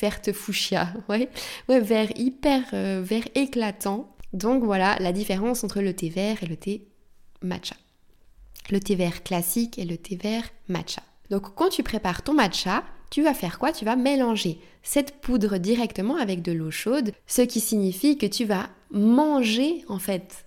verte 0.00 0.32
fuchsia, 0.32 0.92
ouais 1.08 1.28
vert 1.68 2.10
hyper 2.16 2.62
euh, 2.72 3.02
vert 3.04 3.28
éclatant. 3.34 4.14
Donc 4.32 4.62
voilà 4.62 4.96
la 5.00 5.12
différence 5.12 5.64
entre 5.64 5.80
le 5.80 5.94
thé 5.94 6.08
vert 6.08 6.42
et 6.42 6.46
le 6.46 6.56
thé 6.56 6.86
matcha. 7.42 7.76
Le 8.70 8.80
thé 8.80 8.94
vert 8.94 9.22
classique 9.22 9.78
et 9.78 9.84
le 9.84 9.96
thé 9.96 10.16
vert 10.16 10.44
matcha. 10.68 11.02
Donc 11.30 11.54
quand 11.54 11.70
tu 11.70 11.82
prépares 11.82 12.22
ton 12.22 12.34
matcha, 12.34 12.84
tu 13.10 13.22
vas 13.22 13.34
faire 13.34 13.58
quoi? 13.58 13.72
Tu 13.72 13.84
vas 13.84 13.96
mélanger 13.96 14.58
cette 14.82 15.20
poudre 15.20 15.58
directement 15.58 16.16
avec 16.16 16.42
de 16.42 16.52
l'eau 16.52 16.70
chaude, 16.70 17.12
ce 17.26 17.42
qui 17.42 17.60
signifie 17.60 18.18
que 18.18 18.26
tu 18.26 18.44
vas 18.44 18.68
manger 18.90 19.84
en 19.88 19.98
fait 19.98 20.46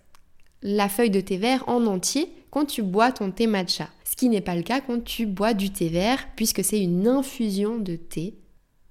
la 0.62 0.90
feuille 0.90 1.10
de 1.10 1.22
thé 1.22 1.38
vert 1.38 1.64
en 1.68 1.86
entier 1.88 2.32
quand 2.52 2.66
tu 2.66 2.84
bois 2.84 3.12
ton 3.12 3.32
thé 3.32 3.48
matcha. 3.48 3.90
Ce 4.04 4.16
qui 4.16 4.30
n'est 4.30 4.42
pas 4.42 4.56
le 4.56 4.62
cas 4.62 4.82
quand 4.82 5.04
tu 5.04 5.26
bois 5.26 5.54
du 5.54 5.72
thé 5.72 5.90
vert 5.90 6.28
puisque 6.36 6.64
c'est 6.64 6.82
une 6.82 7.08
infusion 7.08 7.78
de 7.78 7.96
thé. 7.96 8.36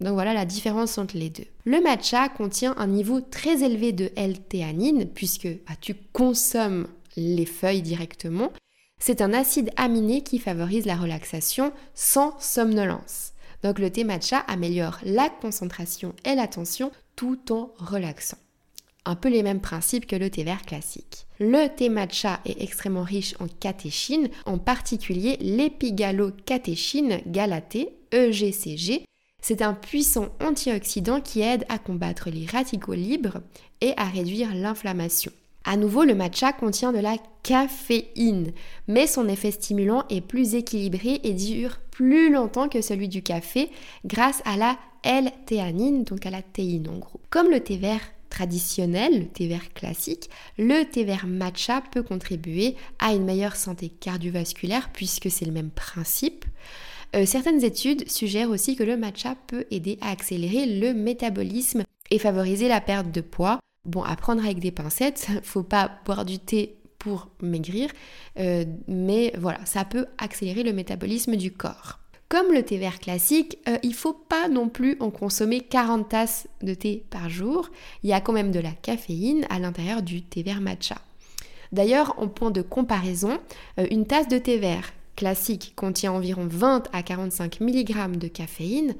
Donc 0.00 0.14
voilà 0.14 0.32
la 0.32 0.46
différence 0.46 0.96
entre 0.98 1.16
les 1.16 1.30
deux. 1.30 1.44
Le 1.64 1.80
matcha 1.82 2.28
contient 2.28 2.74
un 2.78 2.86
niveau 2.86 3.20
très 3.20 3.62
élevé 3.62 3.92
de 3.92 4.10
L-théanine 4.16 5.06
puisque 5.06 5.48
bah, 5.68 5.74
tu 5.80 5.94
consommes 5.94 6.88
les 7.16 7.46
feuilles 7.46 7.82
directement. 7.82 8.52
C'est 8.98 9.20
un 9.20 9.32
acide 9.32 9.70
aminé 9.76 10.22
qui 10.22 10.38
favorise 10.38 10.86
la 10.86 10.96
relaxation 10.96 11.72
sans 11.94 12.38
somnolence. 12.38 13.32
Donc 13.62 13.78
le 13.78 13.90
thé 13.90 14.04
matcha 14.04 14.38
améliore 14.38 14.98
la 15.04 15.28
concentration 15.28 16.14
et 16.24 16.34
l'attention 16.34 16.90
tout 17.16 17.52
en 17.52 17.72
relaxant. 17.78 18.38
Un 19.04 19.16
peu 19.16 19.28
les 19.28 19.42
mêmes 19.42 19.60
principes 19.60 20.06
que 20.06 20.16
le 20.16 20.30
thé 20.30 20.44
vert 20.44 20.62
classique. 20.62 21.26
Le 21.38 21.68
thé 21.68 21.88
matcha 21.88 22.40
est 22.44 22.62
extrêmement 22.62 23.02
riche 23.02 23.34
en 23.40 23.48
catéchines, 23.48 24.28
en 24.44 24.58
particulier 24.58 25.36
l'épigalocatéchine 25.40 27.20
galatée, 27.26 27.96
EGCG. 28.12 29.04
C'est 29.40 29.62
un 29.62 29.74
puissant 29.74 30.28
antioxydant 30.40 31.20
qui 31.20 31.40
aide 31.40 31.64
à 31.68 31.78
combattre 31.78 32.30
les 32.30 32.46
radicaux 32.46 32.94
libres 32.94 33.40
et 33.80 33.94
à 33.96 34.04
réduire 34.04 34.54
l'inflammation. 34.54 35.32
À 35.64 35.76
nouveau, 35.76 36.04
le 36.04 36.14
matcha 36.14 36.52
contient 36.52 36.92
de 36.92 36.98
la 36.98 37.16
caféine, 37.42 38.52
mais 38.88 39.06
son 39.06 39.28
effet 39.28 39.50
stimulant 39.50 40.04
est 40.08 40.22
plus 40.22 40.54
équilibré 40.54 41.20
et 41.22 41.34
dure 41.34 41.78
plus 41.90 42.32
longtemps 42.32 42.68
que 42.68 42.80
celui 42.80 43.08
du 43.08 43.22
café 43.22 43.70
grâce 44.06 44.42
à 44.46 44.56
la 44.56 44.78
L-théanine, 45.02 46.04
donc 46.04 46.26
à 46.26 46.30
la 46.30 46.42
théine 46.42 46.88
en 46.88 46.98
gros. 46.98 47.20
Comme 47.30 47.50
le 47.50 47.60
thé 47.60 47.76
vert 47.76 48.00
traditionnel, 48.28 49.18
le 49.18 49.26
thé 49.26 49.48
vert 49.48 49.72
classique, 49.74 50.30
le 50.58 50.84
thé 50.84 51.04
vert 51.04 51.26
matcha 51.26 51.82
peut 51.92 52.02
contribuer 52.02 52.76
à 52.98 53.12
une 53.12 53.24
meilleure 53.24 53.56
santé 53.56 53.88
cardiovasculaire 53.88 54.90
puisque 54.92 55.30
c'est 55.30 55.44
le 55.44 55.52
même 55.52 55.70
principe. 55.70 56.44
Euh, 57.16 57.26
certaines 57.26 57.64
études 57.64 58.08
suggèrent 58.08 58.50
aussi 58.50 58.76
que 58.76 58.84
le 58.84 58.96
matcha 58.96 59.34
peut 59.46 59.64
aider 59.70 59.98
à 60.00 60.10
accélérer 60.10 60.66
le 60.66 60.94
métabolisme 60.94 61.82
et 62.10 62.18
favoriser 62.18 62.68
la 62.68 62.80
perte 62.80 63.10
de 63.10 63.20
poids 63.20 63.58
Bon, 63.86 64.02
à 64.02 64.14
prendre 64.14 64.44
avec 64.44 64.58
des 64.58 64.72
pincettes, 64.72 65.28
faut 65.42 65.62
pas 65.62 65.90
boire 66.04 66.24
du 66.24 66.38
thé 66.38 66.76
pour 66.98 67.28
maigrir, 67.40 67.90
euh, 68.38 68.66
mais 68.86 69.32
voilà, 69.38 69.64
ça 69.64 69.86
peut 69.86 70.04
accélérer 70.18 70.62
le 70.62 70.74
métabolisme 70.74 71.34
du 71.36 71.50
corps. 71.50 71.98
Comme 72.28 72.52
le 72.52 72.62
thé 72.62 72.76
vert 72.76 73.00
classique, 73.00 73.58
il 73.66 73.72
euh, 73.72 73.78
il 73.82 73.94
faut 73.94 74.12
pas 74.12 74.48
non 74.48 74.68
plus 74.68 74.96
en 75.00 75.10
consommer 75.10 75.62
40 75.62 76.10
tasses 76.10 76.46
de 76.62 76.74
thé 76.74 77.04
par 77.08 77.30
jour. 77.30 77.70
Il 78.02 78.10
y 78.10 78.12
a 78.12 78.20
quand 78.20 78.34
même 78.34 78.52
de 78.52 78.60
la 78.60 78.72
caféine 78.72 79.46
à 79.48 79.58
l'intérieur 79.58 80.02
du 80.02 80.22
thé 80.22 80.42
vert 80.42 80.60
matcha. 80.60 80.96
D'ailleurs, 81.72 82.14
en 82.18 82.28
point 82.28 82.50
de 82.50 82.62
comparaison, 82.62 83.38
une 83.90 84.06
tasse 84.06 84.28
de 84.28 84.38
thé 84.38 84.58
vert 84.58 84.92
classique 85.20 85.74
contient 85.76 86.12
environ 86.12 86.46
20 86.48 86.88
à 86.94 87.02
45 87.02 87.60
mg 87.60 88.16
de 88.16 88.26
caféine, 88.26 88.94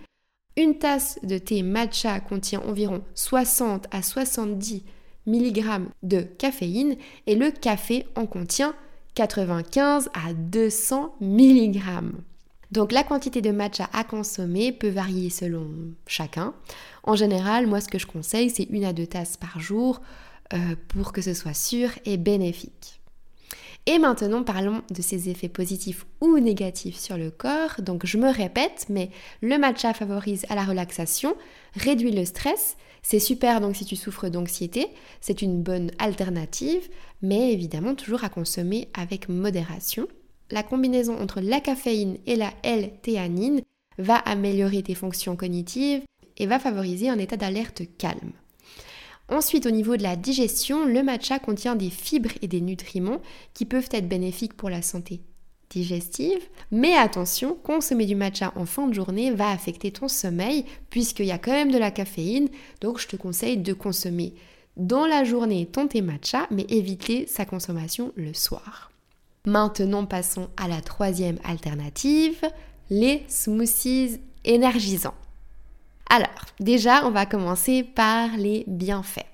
une 0.59 0.77
tasse 0.77 1.19
de 1.23 1.39
thé 1.39 1.63
matcha 1.63 2.21
contient 2.21 2.61
environ 2.61 3.03
60 3.15 3.87
à 3.91 4.03
70 4.03 4.85
mg 5.27 5.65
de 6.03 6.21
caféine 6.21 6.97
et 7.27 7.37
le 7.37 7.51
café 7.51 8.07
en 8.17 8.27
contient 8.27 8.75
95 9.15 10.11
à 10.13 10.35
200 10.35 11.15
mg. 11.23 11.81
Donc 12.71 12.93
la 12.93 13.03
quantité 13.03 13.41
de 13.41 13.51
matcha 13.51 13.89
à 13.95 14.05
consommer 14.05 14.73
peut 14.73 14.91
varier 14.91 15.31
selon 15.31 15.69
chacun. 16.07 16.53
En 17.03 17.17
général, 17.17 17.67
moi 17.67 17.81
ce 17.81 17.89
que 17.89 17.99
je 17.99 18.07
conseille, 18.07 18.51
c'est 18.51 18.65
une 18.65 18.85
à 18.85 18.93
deux 18.93 19.07
tasses 19.07 19.39
par 19.39 19.59
jour 19.59 20.03
euh, 20.53 20.77
pour 20.89 21.15
que 21.15 21.23
ce 21.23 21.33
soit 21.33 21.55
sûr 21.55 21.89
et 22.05 22.19
bénéfique. 22.19 23.00
Et 23.87 23.99
maintenant, 23.99 24.43
parlons 24.43 24.83
de 24.91 25.03
ses 25.03 25.31
effets 25.31 25.49
positifs 25.49 26.07
ou 26.21 26.39
négatifs 26.39 26.99
sur 26.99 27.17
le 27.17 27.31
corps. 27.31 27.81
Donc, 27.81 28.07
je 28.07 28.19
me 28.19 28.31
répète, 28.31 28.87
mais 28.89 29.11
le 29.41 29.59
matcha 29.59 29.95
favorise 29.95 30.45
à 30.49 30.55
la 30.55 30.65
relaxation, 30.65 31.35
réduit 31.75 32.13
le 32.13 32.25
stress. 32.25 32.77
C'est 33.03 33.19
super 33.19 33.61
donc 33.61 33.77
si 33.77 33.87
tu 33.87 33.97
souffres 33.97 34.29
d'anxiété, 34.29 34.89
c'est 35.21 35.43
une 35.43 35.63
bonne 35.63 35.91
alternative, 35.99 36.89
mais 37.23 37.53
évidemment 37.53 37.95
toujours 37.95 38.25
à 38.25 38.29
consommer 38.29 38.89
avec 38.93 39.29
modération. 39.29 40.07
La 40.51 40.63
combinaison 40.63 41.19
entre 41.19 41.41
la 41.41 41.61
caféine 41.61 42.19
et 42.27 42.37
la 42.37 42.53
L-théanine 42.63 43.63
va 43.99 44.17
améliorer 44.17 44.83
tes 44.83 44.95
fonctions 44.95 45.37
cognitives 45.37 46.03
et 46.37 46.47
va 46.47 46.59
favoriser 46.59 47.09
un 47.09 47.19
état 47.19 47.37
d'alerte 47.37 47.83
calme. 47.99 48.33
Ensuite, 49.31 49.67
au 49.67 49.71
niveau 49.71 49.97
de 49.97 50.03
la 50.03 50.17
digestion, 50.17 50.85
le 50.85 51.03
matcha 51.03 51.39
contient 51.39 51.77
des 51.77 51.91
fibres 51.91 52.33
et 52.43 52.49
des 52.49 52.61
nutriments 52.61 53.23
qui 53.55 53.65
peuvent 53.65 53.89
être 53.93 54.09
bénéfiques 54.09 54.57
pour 54.57 54.71
la 54.71 54.83
santé 54.83 55.21
digestive. 55.71 56.43
Mais 56.73 56.95
attention, 56.97 57.57
consommer 57.63 58.05
du 58.05 58.17
matcha 58.17 58.53
en 58.57 58.67
fin 58.67 58.89
de 58.89 58.95
journée 58.95 59.31
va 59.31 59.51
affecter 59.51 59.93
ton 59.93 60.09
sommeil 60.09 60.65
puisqu'il 60.91 61.27
y 61.27 61.33
a 61.33 61.39
quand 61.39 61.53
même 61.53 61.71
de 61.71 61.79
la 61.79 61.93
caféine. 61.93 62.49
Donc 62.81 62.99
je 62.99 63.07
te 63.07 63.17
conseille 63.17 63.57
de 63.57 63.73
consommer 63.73 64.35
dans 64.77 65.07
la 65.07 65.25
journée 65.25 65.67
ton 65.67 65.87
thé 65.87 66.03
matcha, 66.03 66.47
mais 66.51 66.67
éviter 66.69 67.27
sa 67.27 67.45
consommation 67.45 68.13
le 68.17 68.35
soir. 68.35 68.91
Maintenant, 69.47 70.05
passons 70.05 70.49
à 70.57 70.69
la 70.69 70.81
troisième 70.81 71.39
alternative, 71.45 72.43
les 72.91 73.23
smoothies 73.29 74.19
énergisants. 74.45 75.15
Alors, 76.11 76.29
déjà, 76.59 77.07
on 77.07 77.11
va 77.11 77.25
commencer 77.25 77.85
par 77.85 78.37
les 78.37 78.65
bienfaits. 78.67 79.27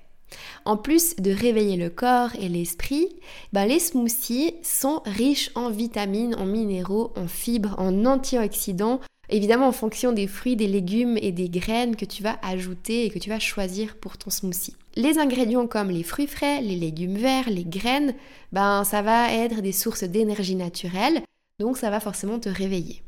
En 0.63 0.77
plus 0.77 1.15
de 1.15 1.31
réveiller 1.31 1.75
le 1.75 1.89
corps 1.89 2.35
et 2.39 2.49
l'esprit, 2.49 3.07
ben, 3.51 3.65
les 3.65 3.79
smoothies 3.79 4.53
sont 4.61 5.01
riches 5.05 5.49
en 5.55 5.69
vitamines, 5.69 6.35
en 6.35 6.45
minéraux, 6.45 7.11
en 7.15 7.27
fibres, 7.27 7.75
en 7.79 8.05
antioxydants, 8.05 9.01
Évidemment 9.29 9.67
en 9.67 9.73
fonction 9.73 10.13
des 10.13 10.27
fruits, 10.27 10.55
des 10.55 10.67
légumes 10.67 11.17
et 11.21 11.33
des 11.33 11.49
graines 11.49 11.97
que 11.97 12.05
tu 12.05 12.23
vas 12.23 12.37
ajouter 12.41 13.05
et 13.05 13.09
que 13.09 13.19
tu 13.19 13.29
vas 13.29 13.39
choisir 13.39 13.97
pour 13.97 14.17
ton 14.17 14.29
smoothie. 14.29 14.75
Les 14.95 15.17
ingrédients 15.19 15.67
comme 15.67 15.89
les 15.89 16.03
fruits 16.03 16.27
frais, 16.27 16.61
les 16.61 16.77
légumes 16.77 17.17
verts, 17.17 17.49
les 17.49 17.65
graines, 17.65 18.15
ben 18.53 18.85
ça 18.85 19.01
va 19.01 19.33
être 19.33 19.61
des 19.61 19.73
sources 19.73 20.05
d'énergie 20.05 20.55
naturelle, 20.55 21.21
donc 21.59 21.77
ça 21.77 21.89
va 21.89 21.99
forcément 21.99 22.39
te 22.39 22.47
réveiller. 22.47 23.01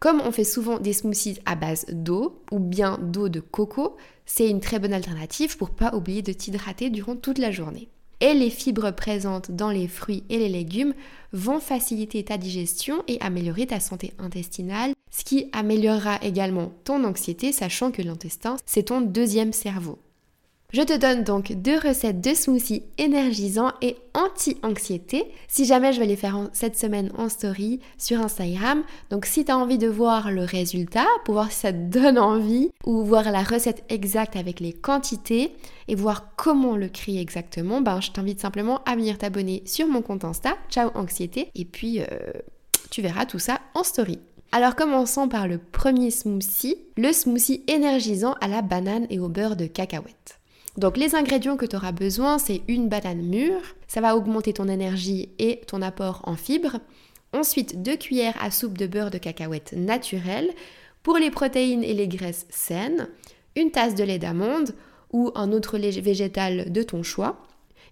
Comme 0.00 0.22
on 0.22 0.32
fait 0.32 0.44
souvent 0.44 0.78
des 0.80 0.94
smoothies 0.94 1.38
à 1.44 1.54
base 1.54 1.84
d'eau 1.90 2.42
ou 2.50 2.58
bien 2.58 2.98
d'eau 3.02 3.28
de 3.28 3.40
coco, 3.40 3.96
c'est 4.24 4.48
une 4.48 4.60
très 4.60 4.78
bonne 4.78 4.94
alternative 4.94 5.58
pour 5.58 5.70
pas 5.70 5.94
oublier 5.94 6.22
de 6.22 6.32
t'hydrater 6.32 6.88
durant 6.88 7.16
toute 7.16 7.38
la 7.38 7.50
journée 7.50 7.88
et 8.20 8.34
les 8.34 8.50
fibres 8.50 8.90
présentes 8.92 9.50
dans 9.50 9.70
les 9.70 9.88
fruits 9.88 10.24
et 10.28 10.38
les 10.38 10.48
légumes 10.48 10.94
vont 11.32 11.60
faciliter 11.60 12.22
ta 12.24 12.38
digestion 12.38 13.02
et 13.08 13.18
améliorer 13.20 13.66
ta 13.66 13.80
santé 13.80 14.12
intestinale, 14.18 14.92
ce 15.10 15.24
qui 15.24 15.48
améliorera 15.52 16.18
également 16.22 16.72
ton 16.84 17.04
anxiété, 17.04 17.52
sachant 17.52 17.90
que 17.90 18.02
l'intestin, 18.02 18.56
c'est 18.66 18.84
ton 18.84 19.00
deuxième 19.00 19.52
cerveau. 19.52 19.98
Je 20.72 20.82
te 20.82 20.96
donne 20.96 21.24
donc 21.24 21.50
deux 21.50 21.78
recettes 21.78 22.20
de 22.20 22.32
smoothies 22.32 22.84
énergisants 22.96 23.72
et 23.82 23.96
anti-anxiété. 24.14 25.24
Si 25.48 25.64
jamais 25.64 25.92
je 25.92 25.98
vais 25.98 26.06
les 26.06 26.14
faire 26.14 26.48
cette 26.52 26.78
semaine 26.78 27.10
en 27.18 27.28
story 27.28 27.80
sur 27.98 28.20
Instagram. 28.20 28.84
Donc 29.10 29.26
si 29.26 29.44
tu 29.44 29.50
as 29.50 29.58
envie 29.58 29.78
de 29.78 29.88
voir 29.88 30.30
le 30.30 30.44
résultat, 30.44 31.06
pour 31.24 31.34
voir 31.34 31.50
si 31.50 31.58
ça 31.58 31.72
te 31.72 31.78
donne 31.78 32.18
envie, 32.18 32.70
ou 32.86 33.02
voir 33.02 33.32
la 33.32 33.42
recette 33.42 33.82
exacte 33.88 34.36
avec 34.36 34.60
les 34.60 34.72
quantités 34.72 35.52
et 35.88 35.96
voir 35.96 36.36
comment 36.36 36.76
le 36.76 36.88
créer 36.88 37.20
exactement, 37.20 37.80
ben 37.80 38.00
je 38.00 38.12
t'invite 38.12 38.40
simplement 38.40 38.80
à 38.84 38.94
venir 38.94 39.18
t'abonner 39.18 39.64
sur 39.66 39.88
mon 39.88 40.02
compte 40.02 40.24
Insta, 40.24 40.56
ciao 40.68 40.90
anxiété, 40.94 41.50
et 41.56 41.64
puis 41.64 42.00
euh, 42.00 42.06
tu 42.90 43.02
verras 43.02 43.26
tout 43.26 43.40
ça 43.40 43.60
en 43.74 43.82
story. 43.82 44.20
Alors 44.52 44.76
commençons 44.76 45.28
par 45.28 45.48
le 45.48 45.58
premier 45.58 46.12
smoothie, 46.12 46.76
le 46.96 47.12
smoothie 47.12 47.64
énergisant 47.66 48.34
à 48.40 48.46
la 48.46 48.62
banane 48.62 49.06
et 49.10 49.18
au 49.18 49.28
beurre 49.28 49.56
de 49.56 49.66
cacahuète. 49.66 50.39
Donc 50.76 50.96
les 50.96 51.14
ingrédients 51.14 51.56
que 51.56 51.66
tu 51.66 51.76
auras 51.76 51.92
besoin, 51.92 52.38
c'est 52.38 52.62
une 52.68 52.88
banane 52.88 53.22
mûre, 53.22 53.60
ça 53.88 54.00
va 54.00 54.16
augmenter 54.16 54.52
ton 54.52 54.68
énergie 54.68 55.30
et 55.38 55.60
ton 55.66 55.82
apport 55.82 56.22
en 56.24 56.36
fibres. 56.36 56.78
Ensuite, 57.32 57.82
deux 57.82 57.96
cuillères 57.96 58.36
à 58.40 58.50
soupe 58.50 58.78
de 58.78 58.86
beurre 58.86 59.10
de 59.10 59.18
cacahuète 59.18 59.72
naturel. 59.76 60.50
Pour 61.02 61.16
les 61.16 61.30
protéines 61.30 61.84
et 61.84 61.94
les 61.94 62.08
graisses 62.08 62.46
saines, 62.50 63.08
une 63.56 63.70
tasse 63.70 63.94
de 63.94 64.04
lait 64.04 64.18
d'amande 64.18 64.74
ou 65.12 65.30
un 65.34 65.52
autre 65.52 65.78
lait 65.78 66.00
végétal 66.00 66.72
de 66.72 66.82
ton 66.82 67.02
choix, 67.02 67.42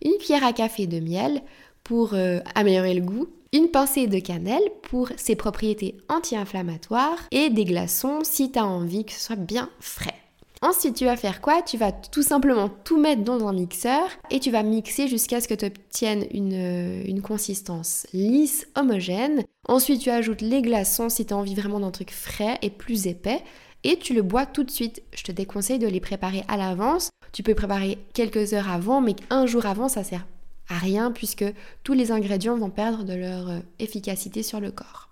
une 0.04 0.18
cuillère 0.18 0.44
à 0.44 0.52
café 0.52 0.87
de 0.87 1.00
miel 1.00 1.42
pour 1.85 2.14
euh, 2.14 2.40
améliorer 2.54 2.94
le 2.94 3.00
goût, 3.00 3.28
une 3.52 3.68
pincée 3.68 4.06
de 4.06 4.18
cannelle 4.18 4.70
pour 4.82 5.08
ses 5.16 5.37
propriétés 5.37 5.97
anti-inflammatoires 6.08 7.18
et 7.30 7.50
des 7.50 7.64
glaçons 7.64 8.20
si 8.23 8.52
tu 8.52 8.58
as 8.58 8.66
envie 8.66 9.04
que 9.04 9.12
ce 9.12 9.20
soit 9.20 9.37
bien 9.37 9.70
frais. 9.80 10.27
Ensuite, 10.60 10.96
tu 10.96 11.04
vas 11.04 11.16
faire 11.16 11.40
quoi? 11.40 11.62
Tu 11.62 11.76
vas 11.76 11.92
tout 11.92 12.22
simplement 12.22 12.68
tout 12.68 12.98
mettre 12.98 13.22
dans 13.22 13.46
un 13.46 13.52
mixeur 13.52 14.08
et 14.30 14.40
tu 14.40 14.50
vas 14.50 14.64
mixer 14.64 15.06
jusqu'à 15.06 15.40
ce 15.40 15.46
que 15.46 15.54
tu 15.54 15.66
obtiennes 15.66 16.26
une, 16.32 16.52
euh, 16.54 17.20
consistance 17.20 18.06
lisse, 18.12 18.66
homogène. 18.74 19.44
Ensuite, 19.68 20.00
tu 20.00 20.10
ajoutes 20.10 20.40
les 20.40 20.62
glaçons 20.62 21.08
si 21.08 21.26
tu 21.26 21.32
as 21.32 21.36
envie 21.36 21.54
vraiment 21.54 21.78
d'un 21.78 21.90
truc 21.90 22.10
frais 22.10 22.58
et 22.62 22.70
plus 22.70 23.06
épais 23.06 23.42
et 23.84 23.98
tu 23.98 24.14
le 24.14 24.22
bois 24.22 24.46
tout 24.46 24.64
de 24.64 24.70
suite. 24.70 25.02
Je 25.14 25.22
te 25.22 25.32
déconseille 25.32 25.78
de 25.78 25.86
les 25.86 26.00
préparer 26.00 26.42
à 26.48 26.56
l'avance. 26.56 27.10
Tu 27.32 27.42
peux 27.42 27.54
préparer 27.54 27.98
quelques 28.12 28.52
heures 28.52 28.70
avant, 28.70 29.00
mais 29.00 29.14
un 29.30 29.46
jour 29.46 29.66
avant, 29.66 29.88
ça 29.88 30.02
sert 30.02 30.26
à 30.68 30.78
rien 30.78 31.12
puisque 31.12 31.44
tous 31.84 31.92
les 31.92 32.10
ingrédients 32.10 32.56
vont 32.56 32.70
perdre 32.70 33.04
de 33.04 33.14
leur 33.14 33.48
euh, 33.48 33.58
efficacité 33.78 34.42
sur 34.42 34.60
le 34.60 34.72
corps. 34.72 35.08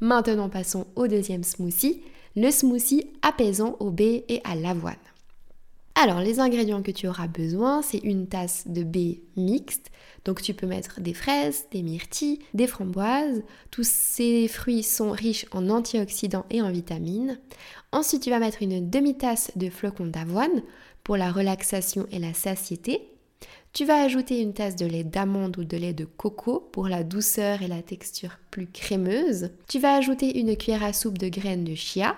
Maintenant, 0.00 0.48
passons 0.48 0.86
au 0.96 1.08
deuxième 1.08 1.44
smoothie 1.44 2.00
le 2.36 2.50
smoothie 2.50 3.06
apaisant 3.22 3.76
au 3.80 3.90
baies 3.90 4.24
et 4.28 4.40
à 4.44 4.54
l'avoine. 4.54 4.96
Alors 5.94 6.20
les 6.20 6.40
ingrédients 6.40 6.82
que 6.82 6.90
tu 6.90 7.06
auras 7.06 7.26
besoin, 7.26 7.82
c'est 7.82 7.98
une 7.98 8.26
tasse 8.26 8.64
de 8.66 8.82
baies 8.82 9.20
mixte. 9.36 9.90
Donc 10.24 10.40
tu 10.40 10.54
peux 10.54 10.66
mettre 10.66 11.00
des 11.00 11.14
fraises, 11.14 11.66
des 11.70 11.82
myrtilles, 11.82 12.38
des 12.54 12.66
framboises. 12.66 13.42
Tous 13.70 13.86
ces 13.86 14.48
fruits 14.48 14.82
sont 14.82 15.10
riches 15.10 15.46
en 15.52 15.68
antioxydants 15.68 16.46
et 16.50 16.62
en 16.62 16.70
vitamines. 16.70 17.38
Ensuite, 17.92 18.22
tu 18.22 18.30
vas 18.30 18.38
mettre 18.38 18.62
une 18.62 18.88
demi-tasse 18.88 19.52
de 19.56 19.68
flocons 19.68 20.06
d'avoine 20.06 20.62
pour 21.04 21.16
la 21.16 21.30
relaxation 21.30 22.06
et 22.10 22.18
la 22.18 22.32
satiété. 22.32 23.11
Tu 23.72 23.86
vas 23.86 24.02
ajouter 24.02 24.42
une 24.42 24.52
tasse 24.52 24.76
de 24.76 24.84
lait 24.84 25.02
d'amande 25.02 25.56
ou 25.56 25.64
de 25.64 25.78
lait 25.78 25.94
de 25.94 26.04
coco 26.04 26.68
pour 26.72 26.88
la 26.88 27.04
douceur 27.04 27.62
et 27.62 27.68
la 27.68 27.80
texture 27.80 28.36
plus 28.50 28.66
crémeuse. 28.66 29.48
Tu 29.66 29.78
vas 29.78 29.94
ajouter 29.94 30.38
une 30.38 30.54
cuillère 30.58 30.84
à 30.84 30.92
soupe 30.92 31.16
de 31.16 31.30
graines 31.30 31.64
de 31.64 31.74
chia. 31.74 32.14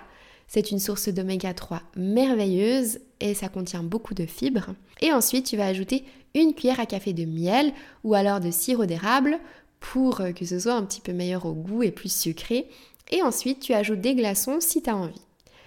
C'est 0.49 0.71
une 0.71 0.79
source 0.79 1.07
d'oméga 1.07 1.53
3 1.53 1.81
merveilleuse 1.95 2.99
et 3.21 3.33
ça 3.33 3.47
contient 3.47 3.83
beaucoup 3.83 4.13
de 4.13 4.25
fibres. 4.25 4.75
Et 4.99 5.13
ensuite, 5.13 5.45
tu 5.45 5.55
vas 5.55 5.67
ajouter 5.67 6.03
une 6.33 6.53
cuillère 6.53 6.81
à 6.81 6.85
café 6.85 7.13
de 7.13 7.23
miel 7.23 7.71
ou 8.03 8.15
alors 8.15 8.41
de 8.41 8.51
sirop 8.51 8.85
d'érable 8.85 9.39
pour 9.79 10.21
que 10.35 10.45
ce 10.45 10.59
soit 10.59 10.73
un 10.73 10.83
petit 10.83 10.99
peu 10.99 11.13
meilleur 11.13 11.45
au 11.45 11.53
goût 11.53 11.83
et 11.83 11.91
plus 11.91 12.11
sucré. 12.13 12.67
Et 13.11 13.23
ensuite, 13.23 13.61
tu 13.61 13.73
ajoutes 13.73 14.01
des 14.01 14.15
glaçons 14.15 14.57
si 14.59 14.81
tu 14.81 14.89
as 14.89 14.97
envie. 14.97 15.24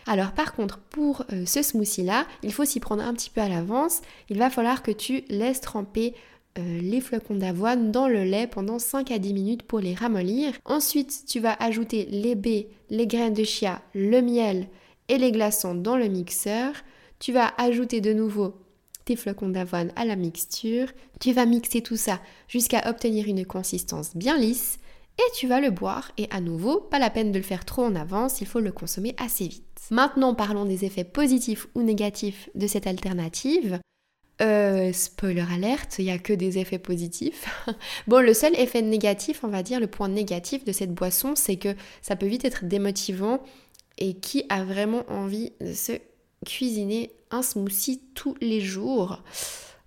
Alors 0.08 0.32
par 0.32 0.54
contre, 0.54 0.78
pour 0.78 1.26
euh, 1.34 1.44
ce 1.44 1.62
smoothie-là, 1.62 2.26
il 2.42 2.50
faut 2.50 2.64
s'y 2.64 2.80
prendre 2.80 3.02
un 3.02 3.12
petit 3.12 3.28
peu 3.28 3.42
à 3.42 3.48
l'avance. 3.48 4.00
Il 4.30 4.38
va 4.38 4.48
falloir 4.48 4.82
que 4.82 4.90
tu 4.90 5.22
laisses 5.28 5.60
tremper 5.60 6.14
euh, 6.58 6.80
les 6.80 7.02
flocons 7.02 7.36
d'avoine 7.36 7.92
dans 7.92 8.08
le 8.08 8.24
lait 8.24 8.46
pendant 8.46 8.78
5 8.78 9.10
à 9.10 9.18
10 9.18 9.34
minutes 9.34 9.62
pour 9.64 9.80
les 9.80 9.94
ramollir. 9.94 10.54
Ensuite, 10.64 11.24
tu 11.28 11.40
vas 11.40 11.54
ajouter 11.60 12.06
les 12.10 12.34
baies, 12.34 12.68
les 12.88 13.06
graines 13.06 13.34
de 13.34 13.44
chia, 13.44 13.82
le 13.94 14.22
miel 14.22 14.68
et 15.08 15.18
les 15.18 15.30
glaçons 15.30 15.74
dans 15.74 15.98
le 15.98 16.08
mixeur. 16.08 16.72
Tu 17.18 17.32
vas 17.32 17.52
ajouter 17.58 18.00
de 18.00 18.14
nouveau 18.14 18.54
tes 19.04 19.14
flocons 19.14 19.50
d'avoine 19.50 19.92
à 19.94 20.06
la 20.06 20.16
mixture. 20.16 20.88
Tu 21.20 21.34
vas 21.34 21.44
mixer 21.44 21.82
tout 21.82 21.96
ça 21.96 22.18
jusqu'à 22.48 22.88
obtenir 22.88 23.28
une 23.28 23.44
consistance 23.44 24.16
bien 24.16 24.38
lisse 24.38 24.78
et 25.18 25.32
tu 25.34 25.46
vas 25.48 25.60
le 25.60 25.70
boire. 25.70 26.12
Et 26.16 26.28
à 26.30 26.40
nouveau, 26.40 26.80
pas 26.80 26.98
la 26.98 27.10
peine 27.10 27.32
de 27.32 27.38
le 27.38 27.44
faire 27.44 27.64
trop 27.64 27.84
en 27.84 27.94
avance, 27.94 28.40
il 28.40 28.46
faut 28.46 28.60
le 28.60 28.72
consommer 28.72 29.14
assez 29.18 29.48
vite. 29.48 29.64
Maintenant, 29.90 30.34
parlons 30.34 30.64
des 30.64 30.84
effets 30.84 31.04
positifs 31.04 31.66
ou 31.74 31.82
négatifs 31.82 32.48
de 32.54 32.66
cette 32.66 32.86
alternative. 32.86 33.80
Euh, 34.40 34.92
spoiler 34.92 35.44
alerte, 35.52 35.96
il 35.98 36.04
n'y 36.04 36.10
a 36.12 36.18
que 36.18 36.32
des 36.32 36.58
effets 36.58 36.78
positifs. 36.78 37.66
bon, 38.06 38.24
le 38.24 38.32
seul 38.34 38.54
effet 38.54 38.82
négatif, 38.82 39.42
on 39.42 39.48
va 39.48 39.64
dire, 39.64 39.80
le 39.80 39.88
point 39.88 40.08
négatif 40.08 40.64
de 40.64 40.72
cette 40.72 40.94
boisson, 40.94 41.34
c'est 41.34 41.56
que 41.56 41.74
ça 42.02 42.14
peut 42.14 42.26
vite 42.26 42.44
être 42.44 42.64
démotivant. 42.64 43.40
Et 44.00 44.14
qui 44.14 44.44
a 44.48 44.62
vraiment 44.62 45.02
envie 45.08 45.50
de 45.60 45.72
se 45.72 45.92
cuisiner 46.46 47.10
un 47.32 47.42
smoothie 47.42 48.00
tous 48.14 48.36
les 48.40 48.60
jours 48.60 49.24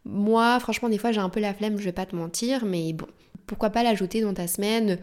Moi, 0.03 0.59
franchement, 0.59 0.89
des 0.89 0.97
fois, 0.97 1.13
j'ai 1.13 1.21
un 1.21 1.29
peu 1.29 1.39
la 1.39 1.53
flemme, 1.53 1.77
je 1.77 1.85
vais 1.85 1.93
pas 1.93 2.05
te 2.05 2.13
mentir, 2.13 2.65
mais 2.65 2.91
bon, 2.91 3.07
pourquoi 3.47 3.69
pas 3.69 3.83
l'ajouter 3.83 4.19
dans 4.19 4.33
ta 4.33 4.47
semaine 4.47 4.99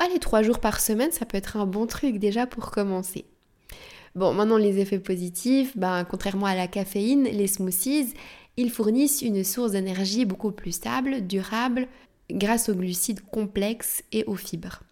Allez, 0.00 0.20
trois 0.20 0.42
jours 0.42 0.60
par 0.60 0.80
semaine, 0.80 1.10
ça 1.10 1.26
peut 1.26 1.36
être 1.36 1.56
un 1.56 1.66
bon 1.66 1.86
truc 1.86 2.18
déjà 2.18 2.46
pour 2.46 2.70
commencer. 2.70 3.24
Bon, 4.14 4.32
maintenant 4.32 4.56
les 4.56 4.78
effets 4.78 5.00
positifs, 5.00 5.76
ben, 5.76 6.04
contrairement 6.04 6.46
à 6.46 6.54
la 6.54 6.68
caféine, 6.68 7.24
les 7.24 7.48
smoothies, 7.48 8.14
ils 8.56 8.70
fournissent 8.70 9.22
une 9.22 9.42
source 9.42 9.72
d'énergie 9.72 10.24
beaucoup 10.24 10.52
plus 10.52 10.72
stable, 10.72 11.26
durable, 11.26 11.88
grâce 12.30 12.68
aux 12.68 12.74
glucides 12.74 13.20
complexes 13.32 14.04
et 14.12 14.24
aux 14.24 14.36
fibres. 14.36 14.82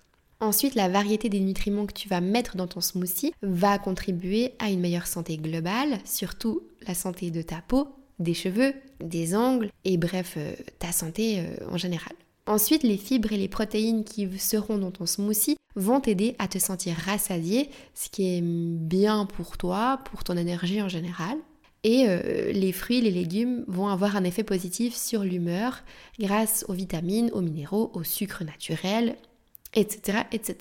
Ensuite, 0.40 0.74
la 0.74 0.88
variété 0.88 1.28
des 1.28 1.40
nutriments 1.40 1.86
que 1.86 1.94
tu 1.94 2.08
vas 2.08 2.20
mettre 2.20 2.56
dans 2.56 2.66
ton 2.66 2.80
smoothie 2.80 3.32
va 3.42 3.78
contribuer 3.78 4.52
à 4.58 4.70
une 4.70 4.80
meilleure 4.80 5.06
santé 5.06 5.36
globale, 5.36 5.98
surtout 6.04 6.62
la 6.86 6.94
santé 6.94 7.30
de 7.30 7.42
ta 7.42 7.62
peau, 7.66 7.88
des 8.18 8.34
cheveux, 8.34 8.74
des 9.00 9.36
ongles 9.36 9.70
et 9.84 9.96
bref, 9.96 10.34
euh, 10.36 10.52
ta 10.78 10.92
santé 10.92 11.40
euh, 11.40 11.56
en 11.70 11.76
général. 11.76 12.12
Ensuite, 12.46 12.84
les 12.84 12.96
fibres 12.96 13.32
et 13.32 13.36
les 13.36 13.48
protéines 13.48 14.04
qui 14.04 14.38
seront 14.38 14.78
dans 14.78 14.92
ton 14.92 15.06
smoothie 15.06 15.56
vont 15.74 16.00
t'aider 16.00 16.36
à 16.38 16.48
te 16.48 16.58
sentir 16.58 16.96
rassasié, 16.96 17.70
ce 17.94 18.08
qui 18.08 18.36
est 18.36 18.40
bien 18.42 19.26
pour 19.26 19.58
toi, 19.58 20.00
pour 20.10 20.24
ton 20.24 20.36
énergie 20.36 20.80
en 20.80 20.88
général. 20.88 21.36
Et 21.82 22.06
euh, 22.08 22.52
les 22.52 22.72
fruits, 22.72 23.00
les 23.00 23.10
légumes 23.10 23.64
vont 23.68 23.88
avoir 23.88 24.16
un 24.16 24.24
effet 24.24 24.42
positif 24.42 24.94
sur 24.94 25.22
l'humeur 25.22 25.82
grâce 26.18 26.64
aux 26.68 26.72
vitamines, 26.72 27.30
aux 27.32 27.42
minéraux, 27.42 27.90
au 27.94 28.02
sucre 28.02 28.44
naturel, 28.44 29.16
etc. 29.74 30.20
etc. 30.32 30.56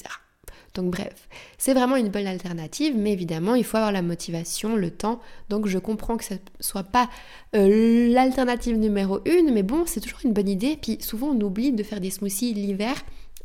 Donc 0.76 0.92
bref, 0.92 1.30
c'est 1.58 1.74
vraiment 1.74 1.96
une 1.96 2.10
bonne 2.10 2.28
alternative, 2.28 2.94
mais 2.98 3.14
évidemment, 3.14 3.56
il 3.56 3.64
faut 3.64 3.78
avoir 3.78 3.94
la 3.94 4.02
motivation, 4.02 4.76
le 4.76 4.92
temps. 4.92 5.22
Donc 5.50 5.68
je 5.68 5.80
comprends 5.80 6.18
que 6.18 6.26
ce 6.26 6.36
soit 6.60 6.84
pas 6.84 7.10
euh, 7.56 8.10
l'alternative 8.10 8.78
numéro 8.78 9.22
une, 9.26 9.54
mais 9.54 9.64
bon, 9.64 9.86
c'est 9.86 10.02
toujours 10.02 10.20
une 10.26 10.34
bonne 10.34 10.50
idée. 10.50 10.78
Puis 10.80 10.98
souvent, 11.02 11.28
on 11.28 11.42
oublie 11.42 11.72
de 11.72 11.82
faire 11.82 12.02
des 12.02 12.12
smoothies 12.12 12.54
l'hiver, 12.54 12.94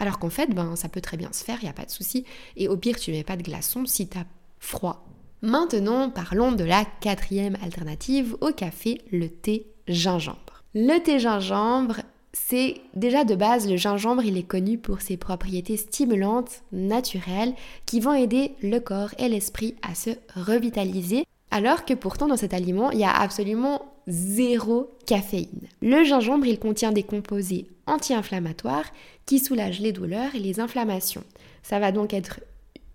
alors 0.01 0.19
qu'en 0.19 0.29
fait, 0.29 0.49
ben, 0.49 0.75
ça 0.75 0.89
peut 0.89 1.01
très 1.01 1.17
bien 1.17 1.33
se 1.33 1.45
faire, 1.45 1.59
il 1.63 1.65
n'y 1.65 1.71
a 1.71 1.75
pas 1.75 1.85
de 1.85 1.91
souci. 1.91 2.25
Et 2.57 2.67
au 2.67 2.77
pire, 2.77 2.97
tu 2.99 3.13
mets 3.13 3.25
pas 3.25 3.37
de 3.37 3.43
glaçons 3.43 3.87
si 3.87 4.09
tu 4.09 4.19
as 4.19 4.27
froid. 4.59 5.07
Maintenant, 5.43 6.11
parlons 6.11 6.53
de 6.53 6.65
la 6.65 6.85
quatrième 7.01 7.57
alternative 7.63 8.37
au 8.41 8.51
café, 8.51 9.01
le 9.13 9.29
thé 9.29 9.67
gingembre. 9.87 10.65
Le 10.75 10.99
thé 10.99 11.19
gingembre 11.19 12.01
c'est 12.33 12.81
déjà 12.95 13.25
de 13.25 13.35
base, 13.35 13.69
le 13.69 13.77
gingembre, 13.77 14.25
il 14.25 14.37
est 14.37 14.45
connu 14.45 14.79
pour 14.79 15.01
ses 15.01 15.17
propriétés 15.17 15.77
stimulantes, 15.77 16.63
naturelles, 16.73 17.55
qui 17.87 18.01
vont 18.01 18.15
aider 18.15 18.53
le 18.63 18.79
corps 18.79 19.15
et 19.19 19.29
l'esprit 19.29 19.75
à 19.83 19.95
se 19.95 20.11
revitaliser, 20.37 21.25
alors 21.51 21.85
que 21.85 21.95
pourtant 21.95 22.29
dans 22.29 22.37
cet 22.37 22.55
aliment, 22.55 22.93
il 22.93 23.01
y 23.01 23.05
a 23.05 23.13
absolument 23.13 23.93
zéro 24.07 24.91
caféine. 25.07 25.69
Le 25.83 26.05
gingembre, 26.05 26.47
il 26.47 26.59
contient 26.59 26.93
des 26.93 27.03
composés 27.03 27.67
anti-inflammatoires 27.87 28.87
qui 29.27 29.41
soulagent 29.41 29.81
les 29.81 29.93
douleurs 29.93 30.35
et 30.35 30.41
les 30.41 30.61
inflammations. 30.61 31.25
Ça 31.63 31.81
va 31.81 31.91
donc 31.91 32.15
être 32.15 32.41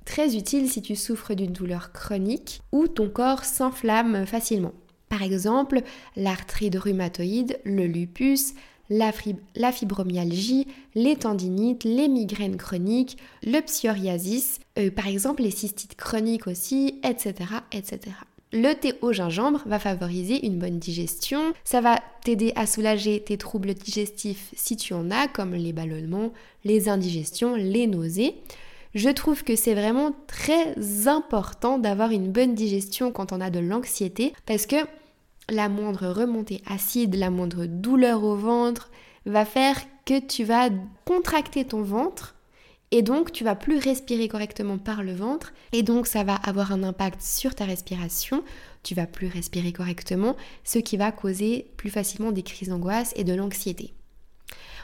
très 0.06 0.36
utile 0.36 0.70
si 0.70 0.82
tu 0.82 0.96
souffres 0.96 1.34
d'une 1.34 1.52
douleur 1.52 1.92
chronique 1.92 2.62
ou 2.72 2.88
ton 2.88 3.10
corps 3.10 3.44
s'enflamme 3.44 4.26
facilement. 4.26 4.74
Par 5.10 5.24
exemple, 5.24 5.82
l'arthrite 6.16 6.76
rhumatoïde, 6.76 7.60
le 7.64 7.86
lupus, 7.86 8.54
la, 8.90 9.72
fibromyalgie, 9.72 10.68
les 10.94 11.16
tendinites, 11.16 11.84
les 11.84 12.08
migraines 12.08 12.58
chroniques, 12.58 13.18
le 13.44 13.60
psoriasis, 13.62 14.60
euh, 14.78 14.92
par 14.92 15.08
exemple 15.08 15.42
les 15.42 15.52
cystites 15.52 15.96
chroniques 15.96 16.48
aussi, 16.48 17.00
etc., 17.04 17.34
etc. 17.72 18.00
Le 18.54 18.74
thé 18.74 18.94
au 19.02 19.12
gingembre 19.12 19.62
va 19.66 19.80
favoriser 19.80 20.46
une 20.46 20.60
bonne 20.60 20.80
digestion, 20.80 21.54
ça 21.64 21.82
va 21.82 22.00
t'aider 22.24 22.54
à 22.56 22.66
soulager 22.66 23.20
tes 23.20 23.38
troubles 23.38 23.74
digestifs 23.74 24.52
si 24.56 24.78
tu 24.78 24.94
en 24.94 25.12
as, 25.12 25.28
comme 25.28 25.54
les 25.56 25.74
ballonnements, 25.74 26.32
les 26.64 26.88
indigestions, 26.88 27.56
les 27.56 27.88
nausées. 27.88 28.36
Je 28.94 29.10
trouve 29.10 29.44
que 29.44 29.58
c'est 29.58 29.74
vraiment 29.74 30.16
très 30.26 31.08
important 31.08 31.78
d'avoir 31.80 32.12
une 32.12 32.32
bonne 32.32 32.56
digestion 32.56 33.12
quand 33.12 33.34
on 33.34 33.42
a 33.42 33.50
de 33.50 33.60
l'anxiété 33.60 34.32
parce 34.46 34.66
que 34.66 34.78
la 35.50 35.70
moindre 35.70 36.08
remontée 36.08 36.62
acide, 36.66 37.16
la 37.16 37.30
moindre 37.30 37.66
douleur 37.66 38.24
au 38.24 38.36
ventre 38.36 38.90
va 39.26 39.46
faire 39.46 39.78
que 40.06 40.20
tu 40.20 40.44
vas 40.44 40.70
contracter 41.06 41.66
ton 41.66 41.82
ventre 41.82 42.36
et 42.92 43.02
donc 43.02 43.32
tu 43.32 43.44
vas 43.44 43.56
plus 43.56 43.78
respirer 43.78 44.28
correctement 44.28 44.78
par 44.78 45.04
le 45.04 45.14
ventre 45.14 45.54
et 45.72 45.84
donc 45.84 46.08
ça 46.08 46.24
va 46.24 46.36
avoir 46.36 46.72
un 46.72 46.84
impact 46.84 47.22
sur 47.22 47.56
ta 47.56 47.66
respiration, 47.66 48.44
tu 48.84 48.96
vas 48.96 49.08
plus 49.08 49.28
respirer 49.28 49.74
correctement, 49.74 50.36
ce 50.64 50.80
qui 50.80 50.96
va 50.96 51.12
causer 51.12 51.72
plus 51.78 51.90
facilement 51.90 52.32
des 52.32 52.44
crises 52.44 52.70
d'angoisse 52.70 53.14
et 53.16 53.24
de 53.24 53.34
l'anxiété. 53.34 53.94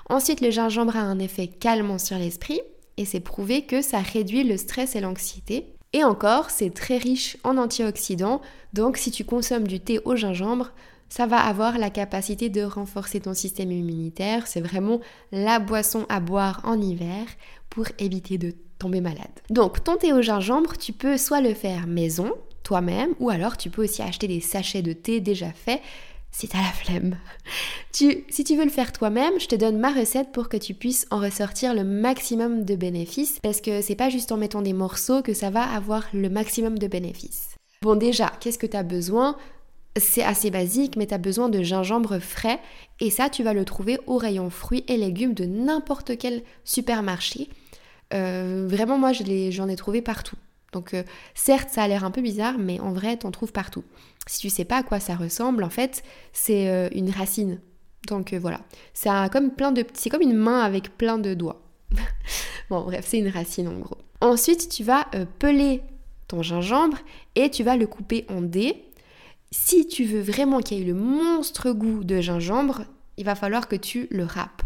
Ensuite, 0.10 0.42
le 0.42 0.52
gingembre 0.52 0.98
a 0.98 1.02
un 1.02 1.20
effet 1.20 1.48
calmant 1.48 2.00
sur 2.00 2.18
l'esprit 2.18 2.60
et 2.98 3.06
c'est 3.06 3.20
prouvé 3.20 3.66
que 3.66 3.82
ça 3.82 4.00
réduit 4.00 4.44
le 4.44 4.58
stress 4.58 4.96
et 4.96 5.00
l'anxiété. 5.00 5.74
Et 5.94 6.04
encore, 6.04 6.50
c'est 6.50 6.74
très 6.74 6.98
riche 6.98 7.38
en 7.44 7.58
antioxydants, 7.58 8.42
donc 8.74 8.98
si 8.98 9.12
tu 9.12 9.26
consommes 9.26 9.68
du 9.68 9.80
thé 9.80 10.00
au 10.06 10.16
gingembre, 10.16 10.72
ça 11.10 11.26
va 11.26 11.40
avoir 11.40 11.78
la 11.78 11.90
capacité 11.90 12.48
de 12.48 12.62
renforcer 12.62 13.20
ton 13.20 13.34
système 13.34 13.72
immunitaire. 13.72 14.48
C'est 14.48 14.62
vraiment 14.62 15.02
la 15.34 15.60
boisson 15.60 16.06
à 16.08 16.22
boire 16.22 16.62
en 16.64 16.80
hiver 16.80 17.26
pour 17.70 17.88
éviter 18.00 18.38
de 18.38 18.54
tomber 18.80 19.02
malade. 19.02 19.28
Donc 19.50 19.84
ton 19.84 19.98
thé 19.98 20.14
au 20.14 20.22
gingembre, 20.22 20.78
tu 20.78 20.94
peux 20.94 21.18
soit 21.18 21.42
le 21.42 21.54
faire 21.54 21.86
maison, 21.86 22.32
toi-même, 22.64 23.14
ou 23.20 23.30
alors 23.30 23.58
tu 23.58 23.70
peux 23.70 23.84
aussi 23.84 24.02
acheter 24.02 24.30
des 24.30 24.40
sachets 24.40 24.82
de 24.82 24.94
thé 24.94 25.20
déjà 25.20 25.52
faits 25.52 25.82
si 26.32 26.48
t'as 26.48 26.62
la 26.62 26.72
flemme. 26.72 27.18
Si 27.92 28.44
tu 28.44 28.56
veux 28.56 28.64
le 28.64 28.70
faire 28.70 28.92
toi-même, 28.92 29.40
je 29.40 29.48
te 29.48 29.56
donne 29.56 29.78
ma 29.78 29.92
recette 29.92 30.32
pour 30.32 30.50
que 30.50 30.58
tu 30.58 30.74
puisses 30.74 31.06
en 31.12 31.20
ressortir 31.20 31.74
le 31.74 31.84
maximum 31.84 32.64
de 32.66 32.76
bénéfices 32.76 33.40
parce 33.44 33.62
que 33.62 33.82
c'est 33.82 33.96
pas 33.96 34.10
juste 34.10 34.32
en 34.32 34.38
mettant 34.38 34.62
des 34.62 34.74
morceaux 34.74 35.22
que 35.22 35.34
ça 35.34 35.50
va 35.50 35.64
avoir 35.64 36.06
le 36.14 36.30
maximum 36.30 36.80
de 36.80 36.88
bénéfices. 36.88 37.56
Bon 37.84 37.96
déjà, 37.96 38.32
qu'est-ce 38.40 38.60
que 38.60 38.68
tu 38.68 38.78
as 38.78 38.84
besoin? 38.84 39.36
C'est 39.98 40.24
assez 40.24 40.52
basique, 40.52 40.96
mais 40.96 41.08
tu 41.08 41.14
as 41.14 41.18
besoin 41.18 41.50
de 41.50 41.62
gingembre 41.64 42.20
frais 42.20 42.60
et 43.00 43.10
ça, 43.10 43.30
tu 43.30 43.44
vas 43.44 43.54
le 43.54 43.66
trouver 43.66 44.00
au 44.08 44.18
rayon 44.18 44.50
fruits 44.50 44.86
et 44.88 44.98
légumes 44.98 45.34
de 45.34 45.46
n'importe 45.46 46.18
quel 46.18 46.44
supermarché. 46.64 47.50
Euh, 48.14 48.68
vraiment, 48.70 48.98
moi, 48.98 49.12
j'en 49.14 49.68
ai, 49.68 49.76
trouvé 49.76 50.02
partout. 50.02 50.36
Donc, 50.72 50.94
euh, 50.94 51.04
certes, 51.36 51.70
ça 51.70 51.84
a 51.84 51.88
l'air 51.88 52.04
un 52.04 52.12
peu 52.12 52.22
bizarre, 52.22 52.58
mais 52.58 52.80
en 52.80 52.92
vrai, 52.92 53.18
t'en 53.18 53.32
trouves 53.32 53.52
partout. 53.52 53.84
Si 54.28 54.40
tu 54.40 54.50
sais 54.50 54.66
pas 54.66 54.78
à 54.78 54.84
quoi 54.84 55.00
ça 55.00 55.16
ressemble, 55.16 55.64
en 55.64 55.70
fait, 55.70 56.04
c'est 56.34 56.70
euh, 56.70 56.90
une 56.94 57.10
racine. 57.10 57.60
Donc 58.08 58.34
voilà, 58.34 58.62
c'est 58.94 59.10
comme 59.32 59.52
plein 59.52 59.72
de, 59.72 59.86
c'est 59.94 60.10
comme 60.10 60.24
une 60.24 60.34
main 60.34 60.62
avec 60.62 60.98
plein 60.98 61.20
de 61.20 61.36
doigts. 61.36 61.62
bon, 62.72 62.82
bref, 62.82 63.06
c'est 63.08 63.20
une 63.20 63.28
racine 63.28 63.68
en 63.68 63.78
gros. 63.78 63.98
Ensuite, 64.22 64.70
tu 64.70 64.84
vas 64.84 65.06
peler 65.38 65.84
ton 66.28 66.42
gingembre 66.42 66.98
et 67.36 67.52
tu 67.52 67.64
vas 67.64 67.78
le 67.78 67.86
couper 67.86 68.26
en 68.28 68.42
dés. 68.42 68.86
Si 69.52 69.86
tu 69.88 70.06
veux 70.06 70.22
vraiment 70.22 70.62
qu'il 70.62 70.80
y 70.80 70.82
ait 70.82 70.86
le 70.86 70.96
monstre 70.96 71.72
goût 71.72 72.04
de 72.04 72.22
gingembre, 72.22 72.86
il 73.18 73.26
va 73.26 73.36
falloir 73.36 73.68
que 73.68 73.76
tu 73.76 74.08
le 74.10 74.24
râpes. 74.24 74.64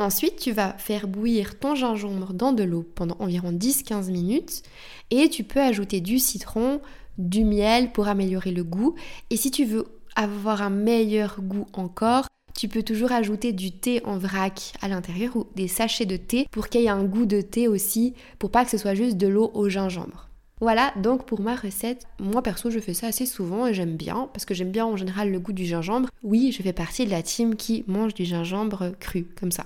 Ensuite, 0.00 0.36
tu 0.36 0.52
vas 0.52 0.74
faire 0.74 1.08
bouillir 1.08 1.58
ton 1.58 1.74
gingembre 1.74 2.32
dans 2.32 2.52
de 2.52 2.62
l'eau 2.62 2.86
pendant 2.94 3.16
environ 3.18 3.50
10-15 3.50 4.12
minutes 4.12 4.62
et 5.10 5.28
tu 5.28 5.42
peux 5.42 5.60
ajouter 5.60 6.00
du 6.00 6.20
citron, 6.20 6.80
du 7.18 7.44
miel 7.44 7.90
pour 7.90 8.06
améliorer 8.06 8.52
le 8.52 8.62
goût. 8.62 8.94
Et 9.30 9.36
si 9.36 9.50
tu 9.50 9.64
veux 9.64 9.86
avoir 10.14 10.62
un 10.62 10.70
meilleur 10.70 11.40
goût 11.40 11.66
encore, 11.72 12.28
tu 12.54 12.68
peux 12.68 12.84
toujours 12.84 13.10
ajouter 13.10 13.52
du 13.52 13.72
thé 13.72 14.00
en 14.04 14.18
vrac 14.18 14.72
à 14.82 14.88
l'intérieur 14.88 15.36
ou 15.36 15.46
des 15.56 15.66
sachets 15.66 16.06
de 16.06 16.16
thé 16.16 16.46
pour 16.52 16.68
qu'il 16.68 16.82
y 16.82 16.84
ait 16.84 16.90
un 16.90 17.04
goût 17.04 17.26
de 17.26 17.40
thé 17.40 17.66
aussi, 17.66 18.14
pour 18.38 18.52
pas 18.52 18.64
que 18.64 18.70
ce 18.70 18.78
soit 18.78 18.94
juste 18.94 19.16
de 19.16 19.26
l'eau 19.26 19.50
au 19.52 19.68
gingembre. 19.68 20.28
Voilà 20.60 20.92
donc 20.96 21.24
pour 21.26 21.40
ma 21.40 21.56
recette. 21.56 22.06
Moi 22.20 22.42
perso 22.42 22.70
je 22.70 22.78
fais 22.78 22.94
ça 22.94 23.08
assez 23.08 23.26
souvent 23.26 23.66
et 23.66 23.74
j'aime 23.74 23.96
bien 23.96 24.28
parce 24.32 24.44
que 24.44 24.54
j'aime 24.54 24.70
bien 24.70 24.86
en 24.86 24.96
général 24.96 25.30
le 25.32 25.40
goût 25.40 25.52
du 25.52 25.64
gingembre. 25.64 26.08
Oui, 26.22 26.52
je 26.56 26.62
fais 26.62 26.72
partie 26.72 27.04
de 27.04 27.10
la 27.10 27.22
team 27.22 27.56
qui 27.56 27.84
mange 27.88 28.14
du 28.14 28.24
gingembre 28.24 28.92
cru 29.00 29.26
comme 29.38 29.52
ça. 29.52 29.64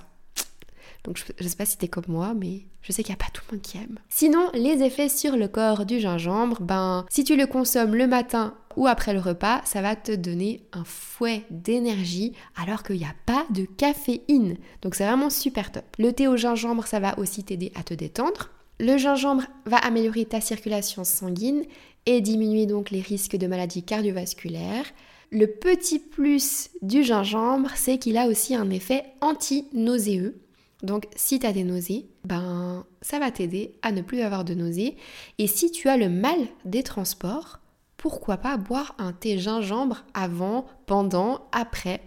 Donc 1.03 1.17
je, 1.17 1.43
ne 1.43 1.49
sais 1.49 1.55
pas 1.55 1.65
si 1.65 1.77
t'es 1.77 1.87
comme 1.87 2.05
moi, 2.07 2.33
mais 2.33 2.65
je 2.81 2.91
sais 2.91 3.03
qu'il 3.03 3.13
n'y 3.13 3.21
a 3.21 3.23
pas 3.23 3.31
tout 3.33 3.41
le 3.49 3.57
monde 3.57 3.63
qui 3.63 3.77
aime. 3.77 3.99
Sinon, 4.09 4.49
les 4.53 4.83
effets 4.83 5.09
sur 5.09 5.35
le 5.35 5.47
corps 5.47 5.85
du 5.85 5.99
gingembre, 5.99 6.61
ben 6.61 7.05
si 7.09 7.23
tu 7.23 7.35
le 7.35 7.45
consommes 7.45 7.95
le 7.95 8.07
matin 8.07 8.55
ou 8.75 8.87
après 8.87 9.13
le 9.13 9.19
repas, 9.19 9.61
ça 9.65 9.81
va 9.81 9.95
te 9.95 10.11
donner 10.11 10.63
un 10.71 10.83
fouet 10.85 11.43
d'énergie 11.49 12.33
alors 12.55 12.83
qu'il 12.83 12.97
n'y 12.97 13.05
a 13.05 13.15
pas 13.25 13.45
de 13.49 13.65
caféine. 13.65 14.57
Donc 14.81 14.95
c'est 14.95 15.05
vraiment 15.05 15.29
super 15.29 15.71
top. 15.71 15.85
Le 15.99 16.13
thé 16.13 16.27
au 16.27 16.37
gingembre, 16.37 16.87
ça 16.87 16.99
va 16.99 17.17
aussi 17.19 17.43
t'aider 17.43 17.71
à 17.75 17.83
te 17.83 17.93
détendre. 17.93 18.49
Le 18.79 18.97
gingembre 18.97 19.43
va 19.65 19.77
améliorer 19.77 20.25
ta 20.25 20.41
circulation 20.41 21.03
sanguine 21.03 21.63
et 22.05 22.21
diminuer 22.21 22.65
donc 22.65 22.91
les 22.91 23.01
risques 23.01 23.37
de 23.37 23.47
maladies 23.47 23.83
cardiovasculaires. 23.83 24.85
Le 25.31 25.47
petit 25.47 25.99
plus 25.99 26.69
du 26.81 27.03
gingembre, 27.03 27.69
c'est 27.75 27.97
qu'il 27.97 28.17
a 28.17 28.27
aussi 28.27 28.55
un 28.55 28.69
effet 28.69 29.03
anti-nauséeux. 29.21 30.42
Donc 30.83 31.07
si 31.15 31.39
tu 31.39 31.45
as 31.47 31.53
des 31.53 31.63
nausées, 31.63 32.05
ben 32.25 32.85
ça 33.01 33.17
va 33.17 33.31
t'aider 33.31 33.75
à 33.81 33.91
ne 33.91 34.01
plus 34.01 34.21
avoir 34.21 34.43
de 34.43 34.53
nausées. 34.53 34.97
Et 35.39 35.47
si 35.47 35.71
tu 35.71 35.89
as 35.89 35.97
le 35.97 36.09
mal 36.09 36.37
des 36.65 36.83
transports, 36.83 37.59
pourquoi 37.97 38.37
pas 38.37 38.57
boire 38.57 38.93
un 38.99 39.13
thé 39.13 39.39
gingembre 39.39 40.03
avant, 40.13 40.65
pendant, 40.85 41.47
après 41.53 42.01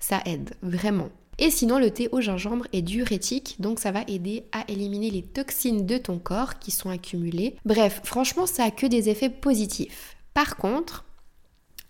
Ça 0.00 0.20
aide 0.26 0.54
vraiment. 0.60 1.08
Et 1.38 1.50
sinon, 1.50 1.78
le 1.78 1.90
thé 1.90 2.08
au 2.12 2.20
gingembre 2.20 2.66
est 2.72 2.82
diurétique, 2.82 3.56
donc 3.58 3.80
ça 3.80 3.90
va 3.90 4.02
aider 4.06 4.44
à 4.52 4.64
éliminer 4.68 5.10
les 5.10 5.22
toxines 5.22 5.84
de 5.86 5.98
ton 5.98 6.18
corps 6.18 6.58
qui 6.58 6.70
sont 6.70 6.90
accumulées. 6.90 7.56
Bref, 7.64 8.00
franchement, 8.04 8.46
ça 8.46 8.64
a 8.64 8.70
que 8.70 8.86
des 8.86 9.08
effets 9.08 9.30
positifs. 9.30 10.16
Par 10.34 10.56
contre, 10.56 11.04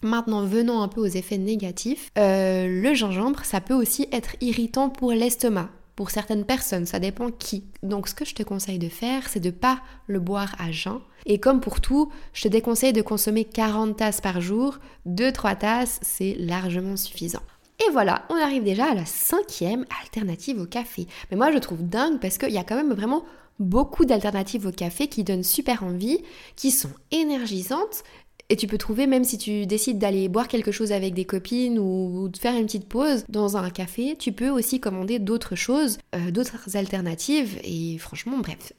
Maintenant, 0.02 0.44
venons 0.44 0.82
un 0.82 0.88
peu 0.88 1.00
aux 1.00 1.06
effets 1.06 1.38
négatifs. 1.38 2.10
Euh, 2.18 2.66
le 2.68 2.92
gingembre, 2.92 3.42
ça 3.42 3.62
peut 3.62 3.72
aussi 3.72 4.06
être 4.12 4.36
irritant 4.42 4.90
pour 4.90 5.12
l'estomac 5.12 5.70
pour 5.96 6.10
certaines 6.10 6.44
personnes, 6.44 6.86
ça 6.86 6.98
dépend 6.98 7.30
qui. 7.30 7.64
Donc 7.82 8.08
ce 8.08 8.14
que 8.14 8.24
je 8.24 8.34
te 8.34 8.42
conseille 8.42 8.78
de 8.78 8.88
faire, 8.88 9.28
c'est 9.28 9.40
de 9.40 9.50
pas 9.50 9.80
le 10.06 10.20
boire 10.20 10.54
à 10.58 10.72
jeun. 10.72 11.00
Et 11.26 11.38
comme 11.38 11.60
pour 11.60 11.80
tout, 11.80 12.10
je 12.32 12.42
te 12.42 12.48
déconseille 12.48 12.92
de 12.92 13.02
consommer 13.02 13.44
40 13.44 13.96
tasses 13.96 14.20
par 14.20 14.40
jour. 14.40 14.78
2-3 15.06 15.58
tasses, 15.58 16.00
c'est 16.02 16.34
largement 16.38 16.96
suffisant. 16.96 17.42
Et 17.86 17.90
voilà, 17.92 18.24
on 18.30 18.36
arrive 18.36 18.64
déjà 18.64 18.86
à 18.90 18.94
la 18.94 19.04
cinquième 19.04 19.84
alternative 20.02 20.60
au 20.60 20.66
café. 20.66 21.06
Mais 21.30 21.36
moi 21.36 21.52
je 21.52 21.58
trouve 21.58 21.82
dingue 21.82 22.20
parce 22.20 22.38
qu'il 22.38 22.52
y 22.52 22.58
a 22.58 22.64
quand 22.64 22.76
même 22.76 22.92
vraiment 22.92 23.24
beaucoup 23.58 24.04
d'alternatives 24.04 24.66
au 24.66 24.72
café 24.72 25.06
qui 25.06 25.24
donnent 25.24 25.44
super 25.44 25.84
envie, 25.84 26.22
qui 26.56 26.70
sont 26.70 26.90
énergisantes 27.10 28.02
et 28.50 28.56
tu 28.56 28.66
peux 28.66 28.78
trouver, 28.78 29.06
même 29.06 29.24
si 29.24 29.38
tu 29.38 29.66
décides 29.66 29.98
d'aller 29.98 30.28
boire 30.28 30.48
quelque 30.48 30.70
chose 30.70 30.92
avec 30.92 31.14
des 31.14 31.24
copines 31.24 31.78
ou 31.78 32.28
de 32.28 32.36
faire 32.36 32.54
une 32.54 32.66
petite 32.66 32.88
pause 32.88 33.24
dans 33.28 33.56
un 33.56 33.70
café, 33.70 34.16
tu 34.18 34.32
peux 34.32 34.50
aussi 34.50 34.80
commander 34.80 35.18
d'autres 35.18 35.56
choses, 35.56 35.98
euh, 36.14 36.30
d'autres 36.30 36.76
alternatives. 36.76 37.58
Et 37.64 37.96
franchement, 37.98 38.38
bref, 38.38 38.74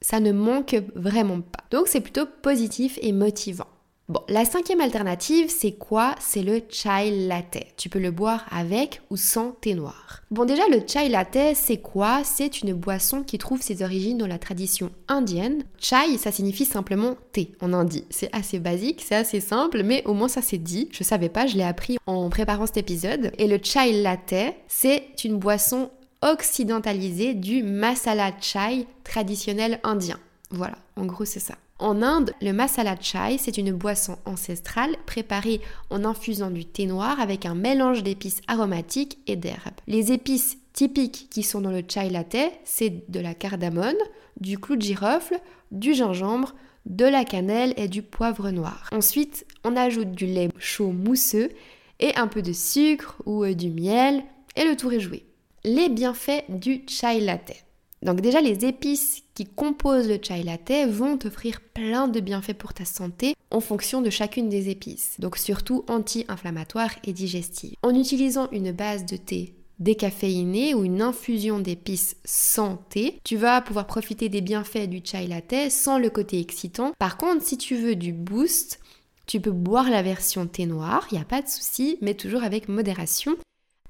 ça 0.00 0.18
ne 0.18 0.32
manque 0.32 0.76
vraiment 0.94 1.40
pas. 1.40 1.64
Donc 1.70 1.86
c'est 1.86 2.00
plutôt 2.00 2.26
positif 2.42 2.98
et 3.00 3.12
motivant. 3.12 3.68
Bon, 4.10 4.24
la 4.28 4.44
cinquième 4.44 4.80
alternative, 4.80 5.54
c'est 5.56 5.70
quoi? 5.70 6.16
C'est 6.18 6.42
le 6.42 6.62
chai 6.68 7.28
latte. 7.28 7.58
Tu 7.76 7.88
peux 7.88 8.00
le 8.00 8.10
boire 8.10 8.44
avec 8.50 9.02
ou 9.08 9.16
sans 9.16 9.52
thé 9.60 9.74
noir. 9.74 10.22
Bon, 10.32 10.44
déjà, 10.44 10.66
le 10.66 10.82
chai 10.84 11.08
latte, 11.08 11.54
c'est 11.54 11.76
quoi? 11.76 12.24
C'est 12.24 12.62
une 12.62 12.72
boisson 12.72 13.22
qui 13.22 13.38
trouve 13.38 13.62
ses 13.62 13.84
origines 13.84 14.18
dans 14.18 14.26
la 14.26 14.40
tradition 14.40 14.90
indienne. 15.06 15.62
Chai, 15.78 16.18
ça 16.18 16.32
signifie 16.32 16.64
simplement 16.64 17.14
thé 17.30 17.52
en 17.60 17.72
indie. 17.72 18.04
C'est 18.10 18.34
assez 18.34 18.58
basique, 18.58 19.00
c'est 19.06 19.14
assez 19.14 19.38
simple, 19.38 19.84
mais 19.84 20.02
au 20.06 20.14
moins 20.14 20.26
ça 20.26 20.42
c'est 20.42 20.58
dit. 20.58 20.88
Je 20.90 21.04
savais 21.04 21.28
pas, 21.28 21.46
je 21.46 21.56
l'ai 21.56 21.62
appris 21.62 21.96
en 22.06 22.28
préparant 22.30 22.66
cet 22.66 22.78
épisode. 22.78 23.30
Et 23.38 23.46
le 23.46 23.60
chai 23.62 23.92
latte, 24.02 24.56
c'est 24.66 25.22
une 25.22 25.38
boisson 25.38 25.88
occidentalisée 26.22 27.34
du 27.34 27.62
masala 27.62 28.32
chai 28.40 28.88
traditionnel 29.04 29.78
indien. 29.84 30.18
Voilà, 30.50 30.78
en 30.96 31.06
gros 31.06 31.24
c'est 31.24 31.38
ça. 31.38 31.54
En 31.80 32.02
Inde, 32.02 32.34
le 32.42 32.52
masala 32.52 32.94
chai, 33.00 33.38
c'est 33.38 33.56
une 33.56 33.72
boisson 33.72 34.18
ancestrale 34.26 34.96
préparée 35.06 35.62
en 35.88 36.04
infusant 36.04 36.50
du 36.50 36.66
thé 36.66 36.84
noir 36.84 37.18
avec 37.20 37.46
un 37.46 37.54
mélange 37.54 38.02
d'épices 38.02 38.42
aromatiques 38.48 39.16
et 39.26 39.36
d'herbes. 39.36 39.80
Les 39.86 40.12
épices 40.12 40.58
typiques 40.74 41.28
qui 41.30 41.42
sont 41.42 41.62
dans 41.62 41.70
le 41.70 41.82
chai 41.88 42.10
latte, 42.10 42.36
c'est 42.64 43.10
de 43.10 43.18
la 43.18 43.32
cardamone, 43.32 43.96
du 44.38 44.58
clou 44.58 44.76
de 44.76 44.82
girofle, 44.82 45.40
du 45.70 45.94
gingembre, 45.94 46.54
de 46.84 47.06
la 47.06 47.24
cannelle 47.24 47.72
et 47.78 47.88
du 47.88 48.02
poivre 48.02 48.50
noir. 48.50 48.90
Ensuite, 48.92 49.46
on 49.64 49.74
ajoute 49.74 50.12
du 50.12 50.26
lait 50.26 50.50
chaud 50.58 50.92
mousseux 50.92 51.48
et 51.98 52.14
un 52.16 52.26
peu 52.26 52.42
de 52.42 52.52
sucre 52.52 53.16
ou 53.24 53.42
euh, 53.44 53.54
du 53.54 53.70
miel 53.70 54.22
et 54.54 54.64
le 54.64 54.76
tour 54.76 54.92
est 54.92 55.00
joué. 55.00 55.24
Les 55.64 55.88
bienfaits 55.88 56.44
du 56.50 56.82
chai 56.86 57.20
latte. 57.20 57.64
Donc 58.02 58.20
déjà, 58.20 58.40
les 58.40 58.64
épices 58.64 59.22
qui 59.34 59.46
composent 59.46 60.08
le 60.08 60.18
chai 60.22 60.42
latte 60.42 60.88
vont 60.88 61.18
t'offrir 61.18 61.60
plein 61.60 62.08
de 62.08 62.20
bienfaits 62.20 62.54
pour 62.54 62.72
ta 62.72 62.84
santé 62.84 63.34
en 63.50 63.60
fonction 63.60 64.00
de 64.00 64.10
chacune 64.10 64.48
des 64.48 64.70
épices. 64.70 65.16
Donc 65.18 65.36
surtout 65.36 65.84
anti-inflammatoire 65.88 66.90
et 67.04 67.12
digestive. 67.12 67.74
En 67.82 67.94
utilisant 67.94 68.48
une 68.52 68.72
base 68.72 69.04
de 69.04 69.16
thé 69.16 69.54
décaféiné 69.80 70.74
ou 70.74 70.84
une 70.84 71.00
infusion 71.00 71.58
d'épices 71.58 72.16
sans 72.24 72.76
thé, 72.90 73.18
tu 73.24 73.36
vas 73.36 73.62
pouvoir 73.62 73.86
profiter 73.86 74.28
des 74.28 74.42
bienfaits 74.42 74.88
du 74.88 75.00
chai 75.02 75.26
latte 75.26 75.70
sans 75.70 75.98
le 75.98 76.10
côté 76.10 76.38
excitant. 76.38 76.92
Par 76.98 77.16
contre, 77.16 77.44
si 77.44 77.56
tu 77.56 77.76
veux 77.76 77.96
du 77.96 78.12
boost, 78.12 78.80
tu 79.26 79.40
peux 79.40 79.50
boire 79.50 79.90
la 79.90 80.02
version 80.02 80.46
thé 80.46 80.66
noir, 80.66 81.06
il 81.10 81.14
n'y 81.14 81.20
a 81.20 81.24
pas 81.24 81.40
de 81.40 81.48
souci, 81.48 81.98
mais 82.00 82.14
toujours 82.14 82.42
avec 82.42 82.68
modération. 82.68 83.36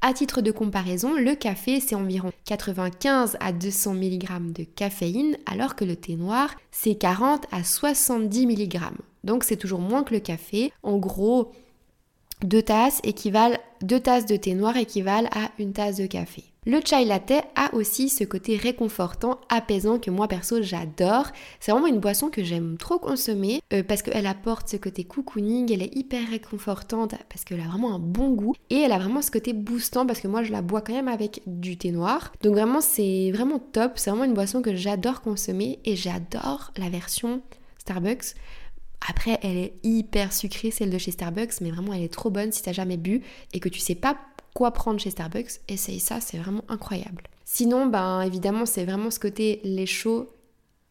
À 0.02 0.14
titre 0.14 0.40
de 0.40 0.50
comparaison, 0.50 1.12
le 1.12 1.34
café, 1.34 1.78
c'est 1.78 1.94
environ 1.94 2.32
95 2.46 3.36
à 3.38 3.52
200 3.52 3.94
mg 3.94 4.52
de 4.52 4.64
caféine, 4.64 5.36
alors 5.44 5.76
que 5.76 5.84
le 5.84 5.94
thé 5.94 6.16
noir, 6.16 6.54
c'est 6.70 6.94
40 6.94 7.44
à 7.52 7.64
70 7.64 8.46
mg. 8.46 8.80
Donc 9.24 9.44
c'est 9.44 9.56
toujours 9.56 9.80
moins 9.80 10.02
que 10.02 10.14
le 10.14 10.20
café. 10.20 10.72
En 10.82 10.96
gros, 10.96 11.52
deux 12.42 12.62
tasses 12.62 13.02
deux 13.82 14.00
tasses 14.00 14.24
de 14.24 14.36
thé 14.36 14.54
noir 14.54 14.78
équivalent 14.78 15.28
à 15.32 15.50
une 15.58 15.74
tasse 15.74 15.96
de 15.96 16.06
café. 16.06 16.44
Le 16.66 16.78
chai 16.84 17.06
latte 17.06 17.32
a 17.56 17.74
aussi 17.74 18.10
ce 18.10 18.22
côté 18.22 18.56
réconfortant, 18.56 19.40
apaisant 19.48 19.98
que 19.98 20.10
moi 20.10 20.28
perso 20.28 20.60
j'adore. 20.60 21.28
C'est 21.58 21.72
vraiment 21.72 21.86
une 21.86 22.00
boisson 22.00 22.28
que 22.28 22.44
j'aime 22.44 22.76
trop 22.76 22.98
consommer 22.98 23.62
euh, 23.72 23.82
parce 23.82 24.02
qu'elle 24.02 24.26
apporte 24.26 24.68
ce 24.68 24.76
côté 24.76 25.04
cocooning, 25.04 25.72
elle 25.72 25.80
est 25.80 25.96
hyper 25.96 26.28
réconfortante 26.28 27.14
parce 27.30 27.44
qu'elle 27.44 27.60
a 27.60 27.68
vraiment 27.68 27.94
un 27.94 27.98
bon 27.98 28.32
goût 28.32 28.54
et 28.68 28.76
elle 28.76 28.92
a 28.92 28.98
vraiment 28.98 29.22
ce 29.22 29.30
côté 29.30 29.54
boostant 29.54 30.04
parce 30.04 30.20
que 30.20 30.28
moi 30.28 30.42
je 30.42 30.52
la 30.52 30.60
bois 30.60 30.82
quand 30.82 30.92
même 30.92 31.08
avec 31.08 31.40
du 31.46 31.78
thé 31.78 31.92
noir. 31.92 32.30
Donc 32.42 32.52
vraiment 32.52 32.82
c'est 32.82 33.30
vraiment 33.32 33.58
top, 33.58 33.92
c'est 33.94 34.10
vraiment 34.10 34.24
une 34.24 34.34
boisson 34.34 34.60
que 34.60 34.76
j'adore 34.76 35.22
consommer 35.22 35.78
et 35.86 35.96
j'adore 35.96 36.72
la 36.76 36.90
version 36.90 37.40
Starbucks. 37.78 38.34
Après, 39.08 39.38
elle 39.42 39.56
est 39.56 39.74
hyper 39.82 40.32
sucrée, 40.32 40.70
celle 40.70 40.90
de 40.90 40.98
chez 40.98 41.10
Starbucks, 41.10 41.62
mais 41.62 41.70
vraiment, 41.70 41.94
elle 41.94 42.02
est 42.02 42.12
trop 42.12 42.28
bonne 42.28 42.52
si 42.52 42.62
t'as 42.62 42.72
jamais 42.72 42.98
bu 42.98 43.22
et 43.54 43.60
que 43.60 43.70
tu 43.70 43.80
sais 43.80 43.94
pas 43.94 44.16
quoi 44.54 44.72
prendre 44.72 45.00
chez 45.00 45.10
Starbucks, 45.10 45.60
essaye 45.68 46.00
ça, 46.00 46.20
c'est 46.20 46.38
vraiment 46.38 46.64
incroyable. 46.68 47.24
Sinon, 47.44 47.86
ben 47.86 48.22
évidemment, 48.22 48.66
c'est 48.66 48.84
vraiment 48.84 49.10
ce 49.10 49.18
côté 49.18 49.60
lait 49.64 49.86
chaud 49.86 50.30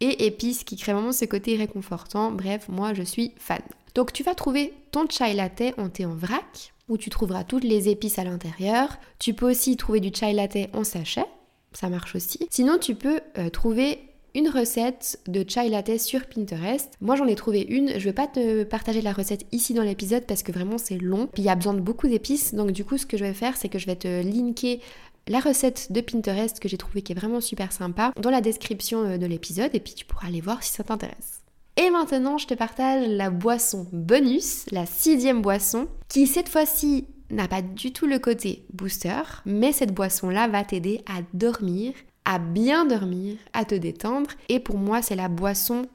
et 0.01 0.25
épices 0.25 0.63
qui 0.63 0.75
crée 0.75 0.93
vraiment 0.93 1.11
ce 1.11 1.25
côté 1.25 1.55
réconfortant. 1.55 2.31
Bref, 2.31 2.67
moi 2.69 2.93
je 2.93 3.03
suis 3.03 3.33
fan. 3.37 3.61
Donc 3.95 4.13
tu 4.13 4.23
vas 4.23 4.35
trouver 4.35 4.73
ton 4.91 5.07
chai 5.09 5.33
latte 5.33 5.73
en 5.77 5.89
thé 5.89 6.05
en 6.05 6.15
vrac 6.15 6.73
où 6.87 6.97
tu 6.97 7.09
trouveras 7.09 7.43
toutes 7.43 7.63
les 7.63 7.89
épices 7.89 8.19
à 8.19 8.23
l'intérieur. 8.23 8.89
Tu 9.19 9.33
peux 9.33 9.49
aussi 9.49 9.77
trouver 9.77 9.99
du 9.99 10.11
chai 10.13 10.33
latte 10.33 10.57
en 10.73 10.83
sachet, 10.83 11.25
ça 11.73 11.89
marche 11.89 12.15
aussi. 12.15 12.47
Sinon, 12.49 12.77
tu 12.77 12.95
peux 12.95 13.19
euh, 13.37 13.49
trouver 13.49 14.08
une 14.35 14.49
recette 14.49 15.19
de 15.27 15.43
chai 15.47 15.69
latte 15.69 15.99
sur 15.99 16.25
Pinterest. 16.25 16.91
Moi 17.01 17.15
j'en 17.15 17.27
ai 17.27 17.35
trouvé 17.35 17.61
une, 17.61 17.99
je 17.99 18.05
vais 18.05 18.13
pas 18.13 18.27
te 18.27 18.63
partager 18.63 19.01
la 19.01 19.13
recette 19.13 19.45
ici 19.51 19.73
dans 19.73 19.83
l'épisode 19.83 20.25
parce 20.25 20.43
que 20.43 20.51
vraiment 20.51 20.77
c'est 20.77 20.97
long, 20.97 21.27
puis 21.27 21.43
il 21.43 21.45
y 21.45 21.49
a 21.49 21.55
besoin 21.55 21.73
de 21.73 21.81
beaucoup 21.81 22.07
d'épices, 22.07 22.53
donc 22.53 22.71
du 22.71 22.85
coup 22.85 22.97
ce 22.97 23.05
que 23.05 23.17
je 23.17 23.23
vais 23.25 23.33
faire 23.33 23.57
c'est 23.57 23.69
que 23.69 23.79
je 23.79 23.85
vais 23.85 23.95
te 23.95 24.07
linker 24.23 24.79
la 25.27 25.39
recette 25.39 25.91
de 25.91 26.01
Pinterest 26.01 26.59
que 26.59 26.67
j'ai 26.67 26.77
trouvé 26.77 27.01
qui 27.01 27.13
est 27.13 27.15
vraiment 27.15 27.39
super 27.39 27.71
sympa 27.71 28.11
dans 28.19 28.31
la 28.31 28.41
description 28.41 29.03
euh, 29.03 29.17
de 29.17 29.25
l'épisode. 29.25 29.69
Et 29.73 29.79
puis 29.79 29.93
tu 29.93 30.05
pourras 30.05 30.27
aller 30.27 30.41
voir 30.41 30.63
si 30.63 30.73
ça 30.73 30.83
t'intéresse. 30.83 31.41
Et 31.77 31.89
maintenant 31.91 32.37
je 32.37 32.47
te 32.47 32.53
partage 32.55 33.07
la 33.07 33.29
boisson 33.29 33.87
bonus, 33.93 34.65
la 34.71 34.85
sixième 34.85 35.41
boisson, 35.41 35.87
qui 36.09 36.27
cette 36.27 36.49
fois-ci 36.49 37.05
n'a 37.29 37.47
pas 37.47 37.61
du 37.61 37.93
tout 37.93 38.07
le 38.07 38.17
côté 38.17 38.65
booster, 38.73 39.21
mais 39.45 39.71
cette 39.71 39.93
boisson-là 39.93 40.47
va 40.47 40.63
t'aider 40.63 41.01
à 41.05 41.21
dormir 41.33 41.93
à 42.29 42.37
bien 42.37 42.85
dormir, 42.85 43.37
à 43.53 43.65
te 43.65 43.73
détendre. 43.73 44.29
Et 44.49 44.59
pour 44.59 44.77
moi, 44.77 45.01
c'est 45.01 45.15
la 45.15 45.29
boisson 45.29 45.87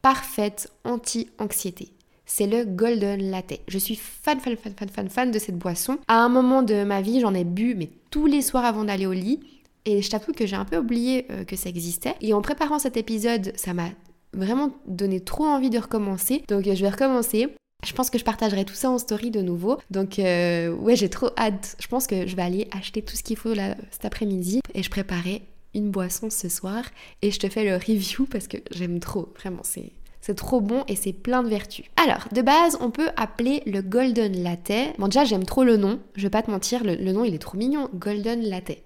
parfaite 0.00 0.72
anti-anxiété. 0.84 1.90
C'est 2.24 2.46
le 2.46 2.64
Golden 2.64 3.30
Latte. 3.30 3.60
Je 3.68 3.76
suis 3.76 3.94
fan, 3.94 4.40
fan, 4.40 4.56
fan, 4.56 4.72
fan, 4.74 4.88
fan, 4.88 5.08
fan 5.10 5.30
de 5.30 5.38
cette 5.38 5.58
boisson. 5.58 5.98
À 6.08 6.24
un 6.24 6.30
moment 6.30 6.62
de 6.62 6.84
ma 6.84 7.02
vie, 7.02 7.20
j'en 7.20 7.34
ai 7.34 7.44
bu, 7.44 7.74
mais 7.74 7.90
tous 8.10 8.24
les 8.24 8.40
soirs 8.40 8.64
avant 8.64 8.84
d'aller 8.84 9.04
au 9.04 9.12
lit. 9.12 9.40
Et 9.84 10.00
je 10.00 10.08
t'avoue 10.08 10.32
que 10.32 10.46
j'ai 10.46 10.56
un 10.56 10.64
peu 10.64 10.78
oublié 10.78 11.26
euh, 11.30 11.44
que 11.44 11.54
ça 11.54 11.68
existait. 11.68 12.14
Et 12.22 12.32
en 12.32 12.40
préparant 12.40 12.78
cet 12.78 12.96
épisode, 12.96 13.52
ça 13.54 13.74
m'a 13.74 13.90
vraiment 14.32 14.70
donné 14.86 15.20
trop 15.20 15.44
envie 15.44 15.68
de 15.68 15.78
recommencer. 15.78 16.44
Donc 16.48 16.64
je 16.64 16.80
vais 16.80 16.88
recommencer. 16.88 17.54
Je 17.84 17.92
pense 17.92 18.08
que 18.08 18.18
je 18.18 18.24
partagerai 18.24 18.64
tout 18.64 18.72
ça 18.72 18.88
en 18.90 18.96
story 18.96 19.30
de 19.30 19.42
nouveau. 19.42 19.76
Donc 19.90 20.18
euh, 20.18 20.70
ouais, 20.70 20.96
j'ai 20.96 21.10
trop 21.10 21.28
hâte. 21.36 21.76
Je 21.78 21.88
pense 21.88 22.06
que 22.06 22.26
je 22.26 22.34
vais 22.34 22.42
aller 22.42 22.68
acheter 22.70 23.02
tout 23.02 23.16
ce 23.16 23.22
qu'il 23.22 23.36
faut 23.36 23.52
là 23.52 23.76
cet 23.90 24.06
après-midi 24.06 24.60
et 24.72 24.82
je 24.82 24.88
préparais 24.88 25.42
une 25.74 25.90
boisson 25.90 26.30
ce 26.30 26.48
soir 26.48 26.84
et 27.22 27.30
je 27.30 27.38
te 27.38 27.48
fais 27.48 27.64
le 27.64 27.76
review 27.76 28.26
parce 28.26 28.48
que 28.48 28.58
j'aime 28.70 29.00
trop, 29.00 29.32
vraiment, 29.38 29.62
c'est... 29.62 29.92
C'est 30.26 30.36
trop 30.36 30.62
bon 30.62 30.84
et 30.88 30.96
c'est 30.96 31.12
plein 31.12 31.42
de 31.42 31.50
vertus. 31.50 31.84
Alors, 32.02 32.28
de 32.32 32.40
base, 32.40 32.78
on 32.80 32.90
peut 32.90 33.10
appeler 33.14 33.62
le 33.66 33.82
Golden 33.82 34.42
Latte. 34.42 34.96
Bon, 34.96 35.08
déjà, 35.08 35.26
j'aime 35.26 35.44
trop 35.44 35.64
le 35.64 35.76
nom. 35.76 36.00
Je 36.16 36.22
vais 36.22 36.30
pas 36.30 36.40
te 36.40 36.50
mentir, 36.50 36.82
le, 36.82 36.96
nom, 37.12 37.24
il 37.24 37.34
est 37.34 37.38
trop 37.38 37.58
mignon. 37.58 37.90
Golden 37.92 38.40
Latte. 38.40 38.78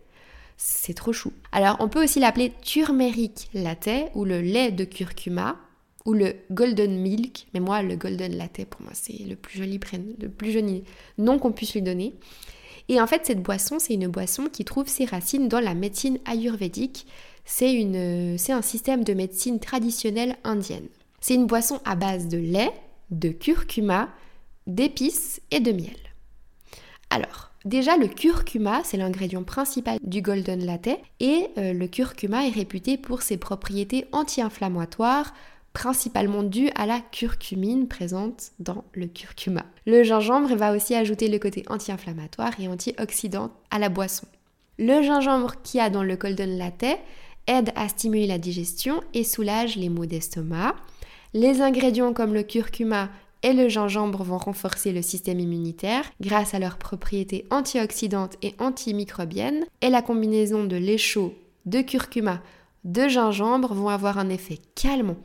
C'est 0.57 0.95
trop 0.95 1.13
chou. 1.13 1.33
Alors, 1.53 1.77
on 1.79 1.89
peut 1.89 2.03
aussi 2.03 2.19
l'appeler 2.19 2.53
Turmeric 2.63 3.51
Latte 3.55 4.11
ou 4.17 4.25
le 4.25 4.41
lait 4.41 4.73
de 4.73 4.83
curcuma 4.83 5.57
ou 6.07 6.13
le 6.13 6.35
Golden 6.51 6.99
Milk. 6.99 7.47
Mais 7.55 7.61
moi, 7.61 7.83
le 7.83 7.95
Golden 7.95 8.37
Latte, 8.37 8.65
pour 8.65 8.83
moi, 8.83 8.91
c'est 8.95 9.23
le 9.25 9.37
plus 9.37 9.59
joli, 9.59 9.79
le 10.21 10.29
plus 10.29 10.51
joli 10.51 10.83
nom 11.19 11.39
qu'on 11.39 11.53
puisse 11.53 11.73
lui 11.73 11.83
donner. 11.83 12.15
Et 12.89 13.01
en 13.01 13.07
fait, 13.07 13.27
cette 13.27 13.43
boisson, 13.43 13.79
c'est 13.79 13.95
une 13.95 14.09
boisson 14.09 14.49
qui 14.51 14.65
trouve 14.65 14.89
ses 14.89 15.05
racines 15.05 15.49
dans 15.49 15.61
la 15.61 15.75
médecine 15.75 16.19
ayurvédique. 16.25 17.07
C'est, 17.45 17.73
une, 17.73 18.39
c'est 18.39 18.53
un 18.53 18.63
système 18.63 19.05
de 19.05 19.15
médecine 19.15 19.61
traditionnelle 19.61 20.37
indienne. 20.45 20.89
C'est 21.21 21.35
une 21.35 21.47
boisson 21.47 21.81
à 21.85 21.97
base 21.97 22.29
de 22.29 22.39
lait, 22.39 22.73
de 23.11 23.29
curcuma, 23.31 24.09
d'épices 24.67 25.41
et 25.51 25.61
de 25.61 25.73
miel. 25.73 25.97
Alors, 27.11 27.51
déjà 27.65 27.97
le 27.97 28.07
curcuma, 28.07 28.83
c'est 28.85 28.97
l'ingrédient 28.97 29.43
principal 29.43 29.99
du 30.03 30.23
golden 30.23 30.65
latte 30.65 30.99
et 31.21 31.49
euh, 31.57 31.73
le 31.73 31.87
curcuma 31.89 32.47
est 32.47 32.51
réputé 32.51 32.97
pour 32.97 33.23
ses 33.23 33.39
propriétés 33.39 34.07
anti-inflammatoires, 34.13 35.35
principalement 35.79 36.43
dû 36.43 36.71
à 36.75 36.87
la 36.87 36.99
curcumine 36.99 37.87
présente 37.87 38.51
dans 38.59 38.83
le 38.95 39.07
curcuma. 39.07 39.65
Le 39.87 40.03
gingembre 40.03 40.57
va 40.57 40.75
aussi 40.75 40.97
ajouter 40.97 41.29
le 41.29 41.39
côté 41.39 41.65
anti-inflammatoire 41.69 42.51
et 42.59 42.67
antioxydant 42.67 43.53
à 43.71 43.79
la 43.79 43.89
boisson. 43.89 44.27
Le 44.81 45.03
gingembre 45.03 45.63
qui 45.63 45.79
a 45.79 45.89
dans 45.89 46.03
le 46.03 46.17
golden 46.17 46.59
latte 46.59 46.99
aide 47.47 47.71
à 47.77 47.89
stimuler 47.89 48.27
la 48.27 48.39
digestion 48.39 49.01
et 49.15 49.23
soulage 49.23 49.77
les 49.77 49.89
maux 49.89 50.05
d'estomac. 50.05 50.75
Les 51.33 51.61
ingrédients 51.61 52.13
comme 52.13 52.35
le 52.35 52.43
curcuma 52.43 53.09
et 53.45 53.53
le 53.53 53.69
gingembre 53.69 54.25
vont 54.25 54.39
renforcer 54.39 54.91
le 54.91 55.03
système 55.03 55.39
immunitaire 55.39 56.11
grâce 56.21 56.55
à 56.55 56.59
leurs 56.59 56.79
propriétés 56.79 57.47
antioxydantes 57.53 58.37
et 58.43 58.57
antimicrobiennes 58.59 59.65
et 59.81 59.91
la 59.91 60.03
combinaison 60.03 60.65
de 60.65 60.75
lait 60.75 60.99
chaud, 60.99 61.35
de 61.67 61.83
curcuma, 61.83 62.43
de 62.83 63.07
gingembre 63.07 63.75
vont 63.75 63.91
avoir 63.91 64.19
un 64.19 64.29
effet 64.29 64.59
calmant 64.75 65.19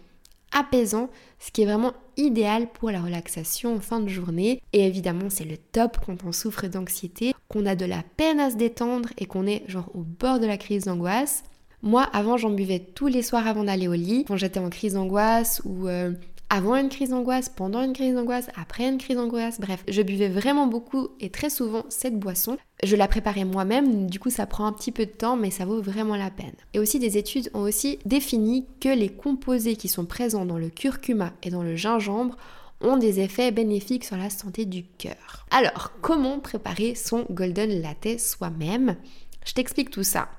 apaisant, 0.53 1.09
ce 1.39 1.51
qui 1.51 1.63
est 1.63 1.65
vraiment 1.65 1.93
idéal 2.17 2.67
pour 2.71 2.91
la 2.91 3.01
relaxation 3.01 3.75
en 3.75 3.79
fin 3.79 3.99
de 3.99 4.07
journée. 4.07 4.61
Et 4.71 4.85
évidemment, 4.85 5.29
c'est 5.29 5.45
le 5.45 5.57
top 5.57 5.97
quand 6.05 6.23
on 6.25 6.31
souffre 6.31 6.67
d'anxiété, 6.67 7.33
qu'on 7.49 7.65
a 7.65 7.75
de 7.75 7.85
la 7.85 8.03
peine 8.17 8.39
à 8.39 8.51
se 8.51 8.55
détendre 8.55 9.09
et 9.17 9.25
qu'on 9.25 9.45
est 9.47 9.63
genre 9.67 9.89
au 9.93 10.01
bord 10.01 10.39
de 10.39 10.45
la 10.45 10.57
crise 10.57 10.85
d'angoisse. 10.85 11.43
Moi, 11.81 12.03
avant, 12.13 12.37
j'en 12.37 12.49
buvais 12.49 12.79
tous 12.79 13.07
les 13.07 13.21
soirs 13.21 13.45
avant 13.45 13.65
d'aller 13.65 13.89
au 13.89 13.93
lit, 13.93 14.23
quand 14.25 14.37
j'étais 14.37 14.59
en 14.59 14.69
crise 14.69 14.93
d'angoisse 14.93 15.61
ou 15.65 15.87
euh, 15.87 16.13
avant 16.53 16.75
une 16.75 16.89
crise 16.89 17.09
d'angoisse, 17.09 17.49
pendant 17.49 17.81
une 17.81 17.93
crise 17.93 18.13
d'angoisse, 18.13 18.47
après 18.55 18.87
une 18.87 18.99
crise 18.99 19.15
d'angoisse. 19.15 19.59
Bref, 19.59 19.83
je 19.87 20.03
buvais 20.03 20.29
vraiment 20.29 20.67
beaucoup 20.67 21.07
et 21.19 21.31
très 21.31 21.49
souvent 21.49 21.83
cette 21.89 22.19
boisson. 22.19 22.59
Je 22.83 22.95
la 22.95 23.07
préparais 23.07 23.43
moi-même, 23.43 24.07
du 24.07 24.19
coup 24.19 24.29
ça 24.29 24.45
prend 24.45 24.67
un 24.67 24.71
petit 24.71 24.91
peu 24.91 25.07
de 25.07 25.11
temps, 25.11 25.35
mais 25.35 25.49
ça 25.49 25.65
vaut 25.65 25.81
vraiment 25.81 26.15
la 26.15 26.29
peine. 26.29 26.53
Et 26.75 26.79
aussi 26.79 26.99
des 26.99 27.17
études 27.17 27.49
ont 27.55 27.61
aussi 27.61 27.97
défini 28.05 28.67
que 28.79 28.89
les 28.89 29.09
composés 29.09 29.75
qui 29.75 29.87
sont 29.87 30.05
présents 30.05 30.45
dans 30.45 30.59
le 30.59 30.69
curcuma 30.69 31.33
et 31.41 31.49
dans 31.49 31.63
le 31.63 31.75
gingembre 31.75 32.37
ont 32.81 32.97
des 32.97 33.19
effets 33.19 33.51
bénéfiques 33.51 34.05
sur 34.05 34.17
la 34.17 34.29
santé 34.29 34.65
du 34.65 34.83
cœur. 34.83 35.47
Alors, 35.49 35.93
comment 36.01 36.39
préparer 36.39 36.93
son 36.93 37.25
golden 37.31 37.81
latte 37.81 38.19
soi-même? 38.19 38.95
Je 39.43 39.53
t'explique 39.53 39.89
tout 39.89 40.03
ça. 40.03 40.29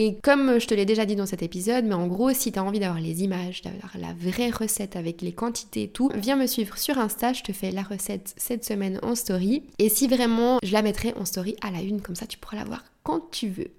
Et 0.00 0.16
comme 0.22 0.60
je 0.60 0.66
te 0.68 0.74
l'ai 0.74 0.86
déjà 0.86 1.04
dit 1.06 1.16
dans 1.16 1.26
cet 1.26 1.42
épisode, 1.42 1.84
mais 1.84 1.94
en 1.96 2.06
gros, 2.06 2.32
si 2.32 2.52
tu 2.52 2.58
envie 2.60 2.78
d'avoir 2.78 3.00
les 3.00 3.24
images, 3.24 3.62
d'avoir 3.62 3.98
la 3.98 4.14
vraie 4.14 4.50
recette 4.50 4.94
avec 4.94 5.22
les 5.22 5.32
quantités 5.32 5.82
et 5.82 5.88
tout, 5.88 6.08
viens 6.14 6.36
me 6.36 6.46
suivre 6.46 6.78
sur 6.78 6.98
Insta, 6.98 7.32
je 7.32 7.42
te 7.42 7.52
fais 7.52 7.72
la 7.72 7.82
recette 7.82 8.32
cette 8.36 8.64
semaine 8.64 9.00
en 9.02 9.16
story. 9.16 9.64
Et 9.80 9.88
si 9.88 10.06
vraiment, 10.06 10.60
je 10.62 10.72
la 10.72 10.82
mettrai 10.82 11.14
en 11.14 11.24
story 11.24 11.56
à 11.62 11.72
la 11.72 11.82
une, 11.82 12.00
comme 12.00 12.14
ça 12.14 12.28
tu 12.28 12.38
pourras 12.38 12.58
la 12.58 12.64
voir 12.64 12.84
quand 13.02 13.28
tu 13.32 13.48
veux. 13.48 13.72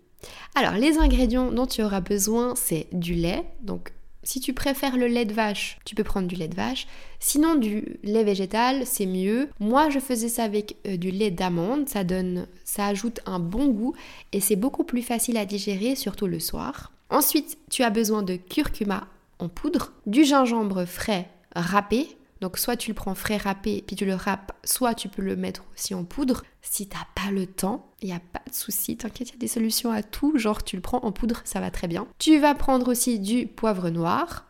Alors, 0.56 0.74
les 0.74 0.98
ingrédients 0.98 1.54
dont 1.54 1.68
tu 1.68 1.84
auras 1.84 2.02
besoin, 2.02 2.54
c'est 2.58 2.88
du 2.92 3.14
lait, 3.14 3.46
donc 3.62 3.94
si 4.24 4.40
tu 4.40 4.54
préfères 4.54 4.98
le 4.98 5.08
lait 5.08 5.26
de 5.26 5.34
vache, 5.34 5.80
tu 5.86 5.96
peux 5.96 6.04
prendre 6.04 6.28
du 6.28 6.36
lait 6.36 6.48
de 6.48 6.56
vache. 6.56 6.88
Sinon, 7.20 7.56
du 7.56 8.00
lait 8.04 8.24
végétal, 8.24 8.86
c'est 8.86 9.06
mieux. 9.06 9.50
Moi, 9.60 9.90
je 9.90 10.00
faisais 10.00 10.30
ça 10.30 10.44
avec 10.44 10.76
euh, 10.88 10.98
du 10.98 11.12
lait 11.12 11.32
d'amande. 11.32 11.88
Ça 11.88 12.04
donne, 12.04 12.48
ça 12.66 12.88
ajoute 12.88 13.22
un 13.26 13.40
bon 13.40 13.68
goût 13.70 13.96
et 14.34 14.42
c'est 14.42 14.56
beaucoup 14.56 14.84
plus 14.84 15.02
facile 15.02 15.38
à 15.38 15.46
digérer, 15.46 15.96
surtout 15.96 16.28
le 16.28 16.40
soir. 16.40 16.92
Ensuite, 17.10 17.58
tu 17.70 17.84
as 17.84 17.90
besoin 17.90 18.22
de 18.22 18.36
curcuma 18.36 19.08
en 19.40 19.48
poudre, 19.48 19.94
du 20.06 20.26
gingembre 20.26 20.86
frais 20.86 21.30
râpé. 21.56 22.08
Donc 22.42 22.58
soit 22.58 22.78
tu 22.78 22.92
le 22.92 22.96
prends 22.96 23.16
frais 23.16 23.38
râpé 23.38 23.84
puis 23.86 23.96
tu 23.96 24.06
le 24.06 24.16
râpes, 24.16 24.52
soit 24.64 24.94
tu 24.94 25.10
peux 25.10 25.22
le 25.22 25.36
mettre 25.36 25.64
aussi 25.76 25.94
en 25.94 26.04
poudre. 26.04 26.44
Si 26.62 26.88
t'as 26.88 27.08
pas 27.16 27.32
le 27.32 27.46
temps, 27.48 27.88
il 28.02 28.08
n'y 28.08 28.16
a 28.16 28.20
pas 28.20 28.42
de 28.48 28.54
souci, 28.54 28.96
t'inquiète, 28.98 29.30
il 29.30 29.34
y 29.34 29.36
a 29.36 29.40
des 29.40 29.48
solutions 29.48 29.92
à 29.92 30.04
tout, 30.04 30.38
genre 30.38 30.64
tu 30.64 30.76
le 30.76 30.82
prends 30.82 31.00
en 31.00 31.12
poudre, 31.12 31.42
ça 31.44 31.60
va 31.60 31.72
très 31.72 31.88
bien. 31.88 32.08
Tu 32.18 32.40
vas 32.40 32.56
prendre 32.56 32.90
aussi 32.90 33.20
du 33.20 33.48
poivre 33.48 33.90
noir. 33.90 34.46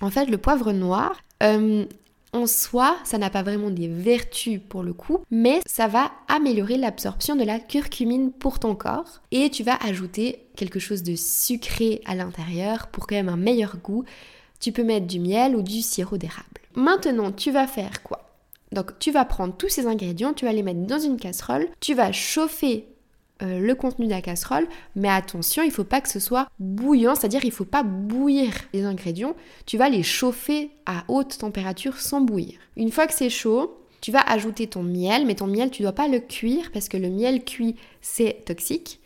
En 0.00 0.10
fait, 0.10 0.26
le 0.26 0.38
poivre 0.38 0.72
noir, 0.72 1.20
euh, 1.42 1.84
en 2.32 2.46
soi, 2.46 2.96
ça 3.04 3.18
n'a 3.18 3.30
pas 3.30 3.42
vraiment 3.42 3.70
des 3.70 3.88
vertus 3.88 4.60
pour 4.68 4.82
le 4.82 4.92
coup, 4.92 5.18
mais 5.30 5.60
ça 5.66 5.86
va 5.86 6.12
améliorer 6.28 6.76
l'absorption 6.76 7.36
de 7.36 7.44
la 7.44 7.58
curcumine 7.58 8.32
pour 8.32 8.58
ton 8.58 8.74
corps 8.74 9.20
et 9.30 9.50
tu 9.50 9.62
vas 9.62 9.76
ajouter 9.76 10.46
quelque 10.56 10.78
chose 10.78 11.02
de 11.02 11.16
sucré 11.16 12.02
à 12.04 12.14
l'intérieur 12.14 12.88
pour 12.88 13.06
quand 13.06 13.16
même 13.16 13.28
un 13.28 13.36
meilleur 13.36 13.78
goût. 13.78 14.04
Tu 14.60 14.72
peux 14.72 14.84
mettre 14.84 15.06
du 15.06 15.20
miel 15.20 15.56
ou 15.56 15.62
du 15.62 15.80
sirop 15.80 16.18
d'érable. 16.18 16.60
Maintenant, 16.78 17.32
tu 17.32 17.50
vas 17.50 17.66
faire 17.66 18.04
quoi? 18.04 18.30
Donc 18.70 18.96
tu 19.00 19.10
vas 19.10 19.24
prendre 19.24 19.56
tous 19.56 19.68
ces 19.68 19.88
ingrédients, 19.88 20.32
tu 20.32 20.44
vas 20.44 20.52
les 20.52 20.62
mettre 20.62 20.86
dans 20.86 21.00
une 21.00 21.16
casserole, 21.16 21.66
tu 21.80 21.92
vas 21.94 22.12
chauffer 22.12 22.86
euh, 23.42 23.58
le 23.58 23.74
contenu 23.74 24.06
de 24.06 24.12
la 24.12 24.20
casserole, 24.20 24.68
mais 24.94 25.08
attention, 25.08 25.64
il 25.64 25.70
ne 25.70 25.72
faut 25.72 25.82
pas 25.82 26.00
que 26.00 26.08
ce 26.08 26.20
soit 26.20 26.48
bouillant, 26.60 27.16
c'est-à-dire 27.16 27.44
il 27.44 27.48
ne 27.48 27.52
faut 27.52 27.64
pas 27.64 27.82
bouillir 27.82 28.52
les 28.72 28.84
ingrédients, 28.84 29.34
tu 29.66 29.76
vas 29.76 29.88
les 29.88 30.04
chauffer 30.04 30.70
à 30.86 31.02
haute 31.08 31.38
température 31.38 31.98
sans 31.98 32.20
bouillir. 32.20 32.60
Une 32.76 32.92
fois 32.92 33.08
que 33.08 33.14
c'est 33.14 33.28
chaud, 33.28 33.76
tu 34.00 34.12
vas 34.12 34.20
ajouter 34.20 34.68
ton 34.68 34.84
miel, 34.84 35.26
mais 35.26 35.34
ton 35.34 35.48
miel, 35.48 35.72
tu 35.72 35.82
ne 35.82 35.86
dois 35.86 35.94
pas 35.94 36.06
le 36.06 36.20
cuire 36.20 36.70
parce 36.72 36.88
que 36.88 36.96
le 36.96 37.10
miel 37.10 37.44
cuit, 37.44 37.74
c'est 38.00 38.44
toxique. 38.44 39.00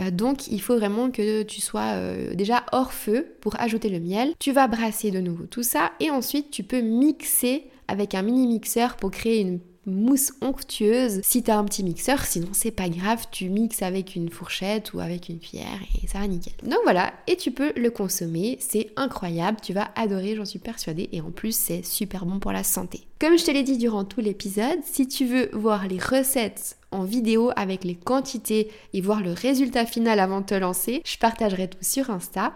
Euh, 0.00 0.10
donc 0.10 0.48
il 0.48 0.60
faut 0.60 0.76
vraiment 0.76 1.10
que 1.10 1.42
tu 1.42 1.60
sois 1.60 1.94
euh, 1.94 2.34
déjà 2.34 2.64
hors 2.72 2.92
feu 2.92 3.36
pour 3.40 3.60
ajouter 3.60 3.88
le 3.88 4.00
miel. 4.00 4.32
Tu 4.38 4.52
vas 4.52 4.66
brasser 4.66 5.10
de 5.10 5.20
nouveau 5.20 5.44
tout 5.46 5.62
ça 5.62 5.92
et 6.00 6.10
ensuite 6.10 6.50
tu 6.50 6.62
peux 6.62 6.80
mixer 6.80 7.64
avec 7.88 8.14
un 8.14 8.22
mini 8.22 8.46
mixeur 8.46 8.96
pour 8.96 9.10
créer 9.10 9.40
une 9.40 9.60
mousse 9.86 10.32
onctueuse 10.40 11.20
si 11.22 11.42
t'as 11.42 11.56
un 11.56 11.64
petit 11.64 11.82
mixeur, 11.82 12.24
sinon 12.24 12.48
c'est 12.52 12.70
pas 12.70 12.88
grave, 12.88 13.26
tu 13.30 13.48
mixes 13.48 13.82
avec 13.82 14.16
une 14.16 14.30
fourchette 14.30 14.92
ou 14.92 15.00
avec 15.00 15.28
une 15.28 15.38
cuillère 15.38 15.80
et 16.02 16.06
ça 16.06 16.18
va 16.18 16.26
nickel. 16.26 16.54
Donc 16.62 16.80
voilà, 16.84 17.12
et 17.26 17.36
tu 17.36 17.50
peux 17.50 17.72
le 17.76 17.90
consommer, 17.90 18.56
c'est 18.60 18.90
incroyable, 18.96 19.58
tu 19.62 19.72
vas 19.72 19.90
adorer, 19.96 20.36
j'en 20.36 20.44
suis 20.44 20.58
persuadée, 20.58 21.08
et 21.12 21.20
en 21.20 21.30
plus 21.30 21.56
c'est 21.56 21.84
super 21.84 22.26
bon 22.26 22.38
pour 22.38 22.52
la 22.52 22.64
santé. 22.64 23.02
Comme 23.20 23.38
je 23.38 23.44
te 23.44 23.50
l'ai 23.50 23.62
dit 23.62 23.78
durant 23.78 24.04
tout 24.04 24.20
l'épisode, 24.20 24.80
si 24.84 25.08
tu 25.08 25.24
veux 25.26 25.50
voir 25.52 25.86
les 25.88 25.98
recettes 25.98 26.76
en 26.90 27.04
vidéo 27.04 27.50
avec 27.56 27.84
les 27.84 27.94
quantités 27.94 28.70
et 28.92 29.00
voir 29.00 29.20
le 29.20 29.32
résultat 29.32 29.86
final 29.86 30.20
avant 30.20 30.40
de 30.40 30.46
te 30.46 30.54
lancer, 30.54 31.02
je 31.04 31.18
partagerai 31.18 31.68
tout 31.68 31.78
sur 31.80 32.10
Insta. 32.10 32.54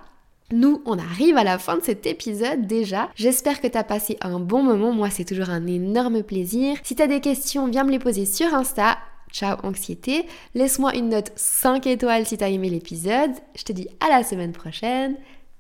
Nous, 0.50 0.82
on 0.86 0.98
arrive 0.98 1.36
à 1.36 1.44
la 1.44 1.58
fin 1.58 1.76
de 1.76 1.82
cet 1.82 2.06
épisode 2.06 2.66
déjà. 2.66 3.10
J'espère 3.14 3.60
que 3.60 3.66
tu 3.66 3.76
as 3.76 3.84
passé 3.84 4.16
un 4.22 4.40
bon 4.40 4.62
moment. 4.62 4.92
Moi, 4.92 5.10
c'est 5.10 5.24
toujours 5.24 5.50
un 5.50 5.66
énorme 5.66 6.22
plaisir. 6.22 6.76
Si 6.82 6.94
tu 6.94 7.02
as 7.02 7.06
des 7.06 7.20
questions, 7.20 7.68
viens 7.68 7.84
me 7.84 7.90
les 7.90 7.98
poser 7.98 8.24
sur 8.24 8.54
Insta. 8.54 8.98
Ciao 9.30 9.58
anxiété. 9.62 10.24
Laisse-moi 10.54 10.96
une 10.96 11.10
note 11.10 11.32
5 11.36 11.86
étoiles 11.86 12.26
si 12.26 12.38
tu 12.38 12.44
as 12.44 12.48
aimé 12.48 12.70
l'épisode. 12.70 13.32
Je 13.56 13.64
te 13.64 13.72
dis 13.72 13.88
à 14.00 14.08
la 14.08 14.24
semaine 14.24 14.52
prochaine. 14.52 15.16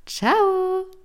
Ciao 0.06 0.97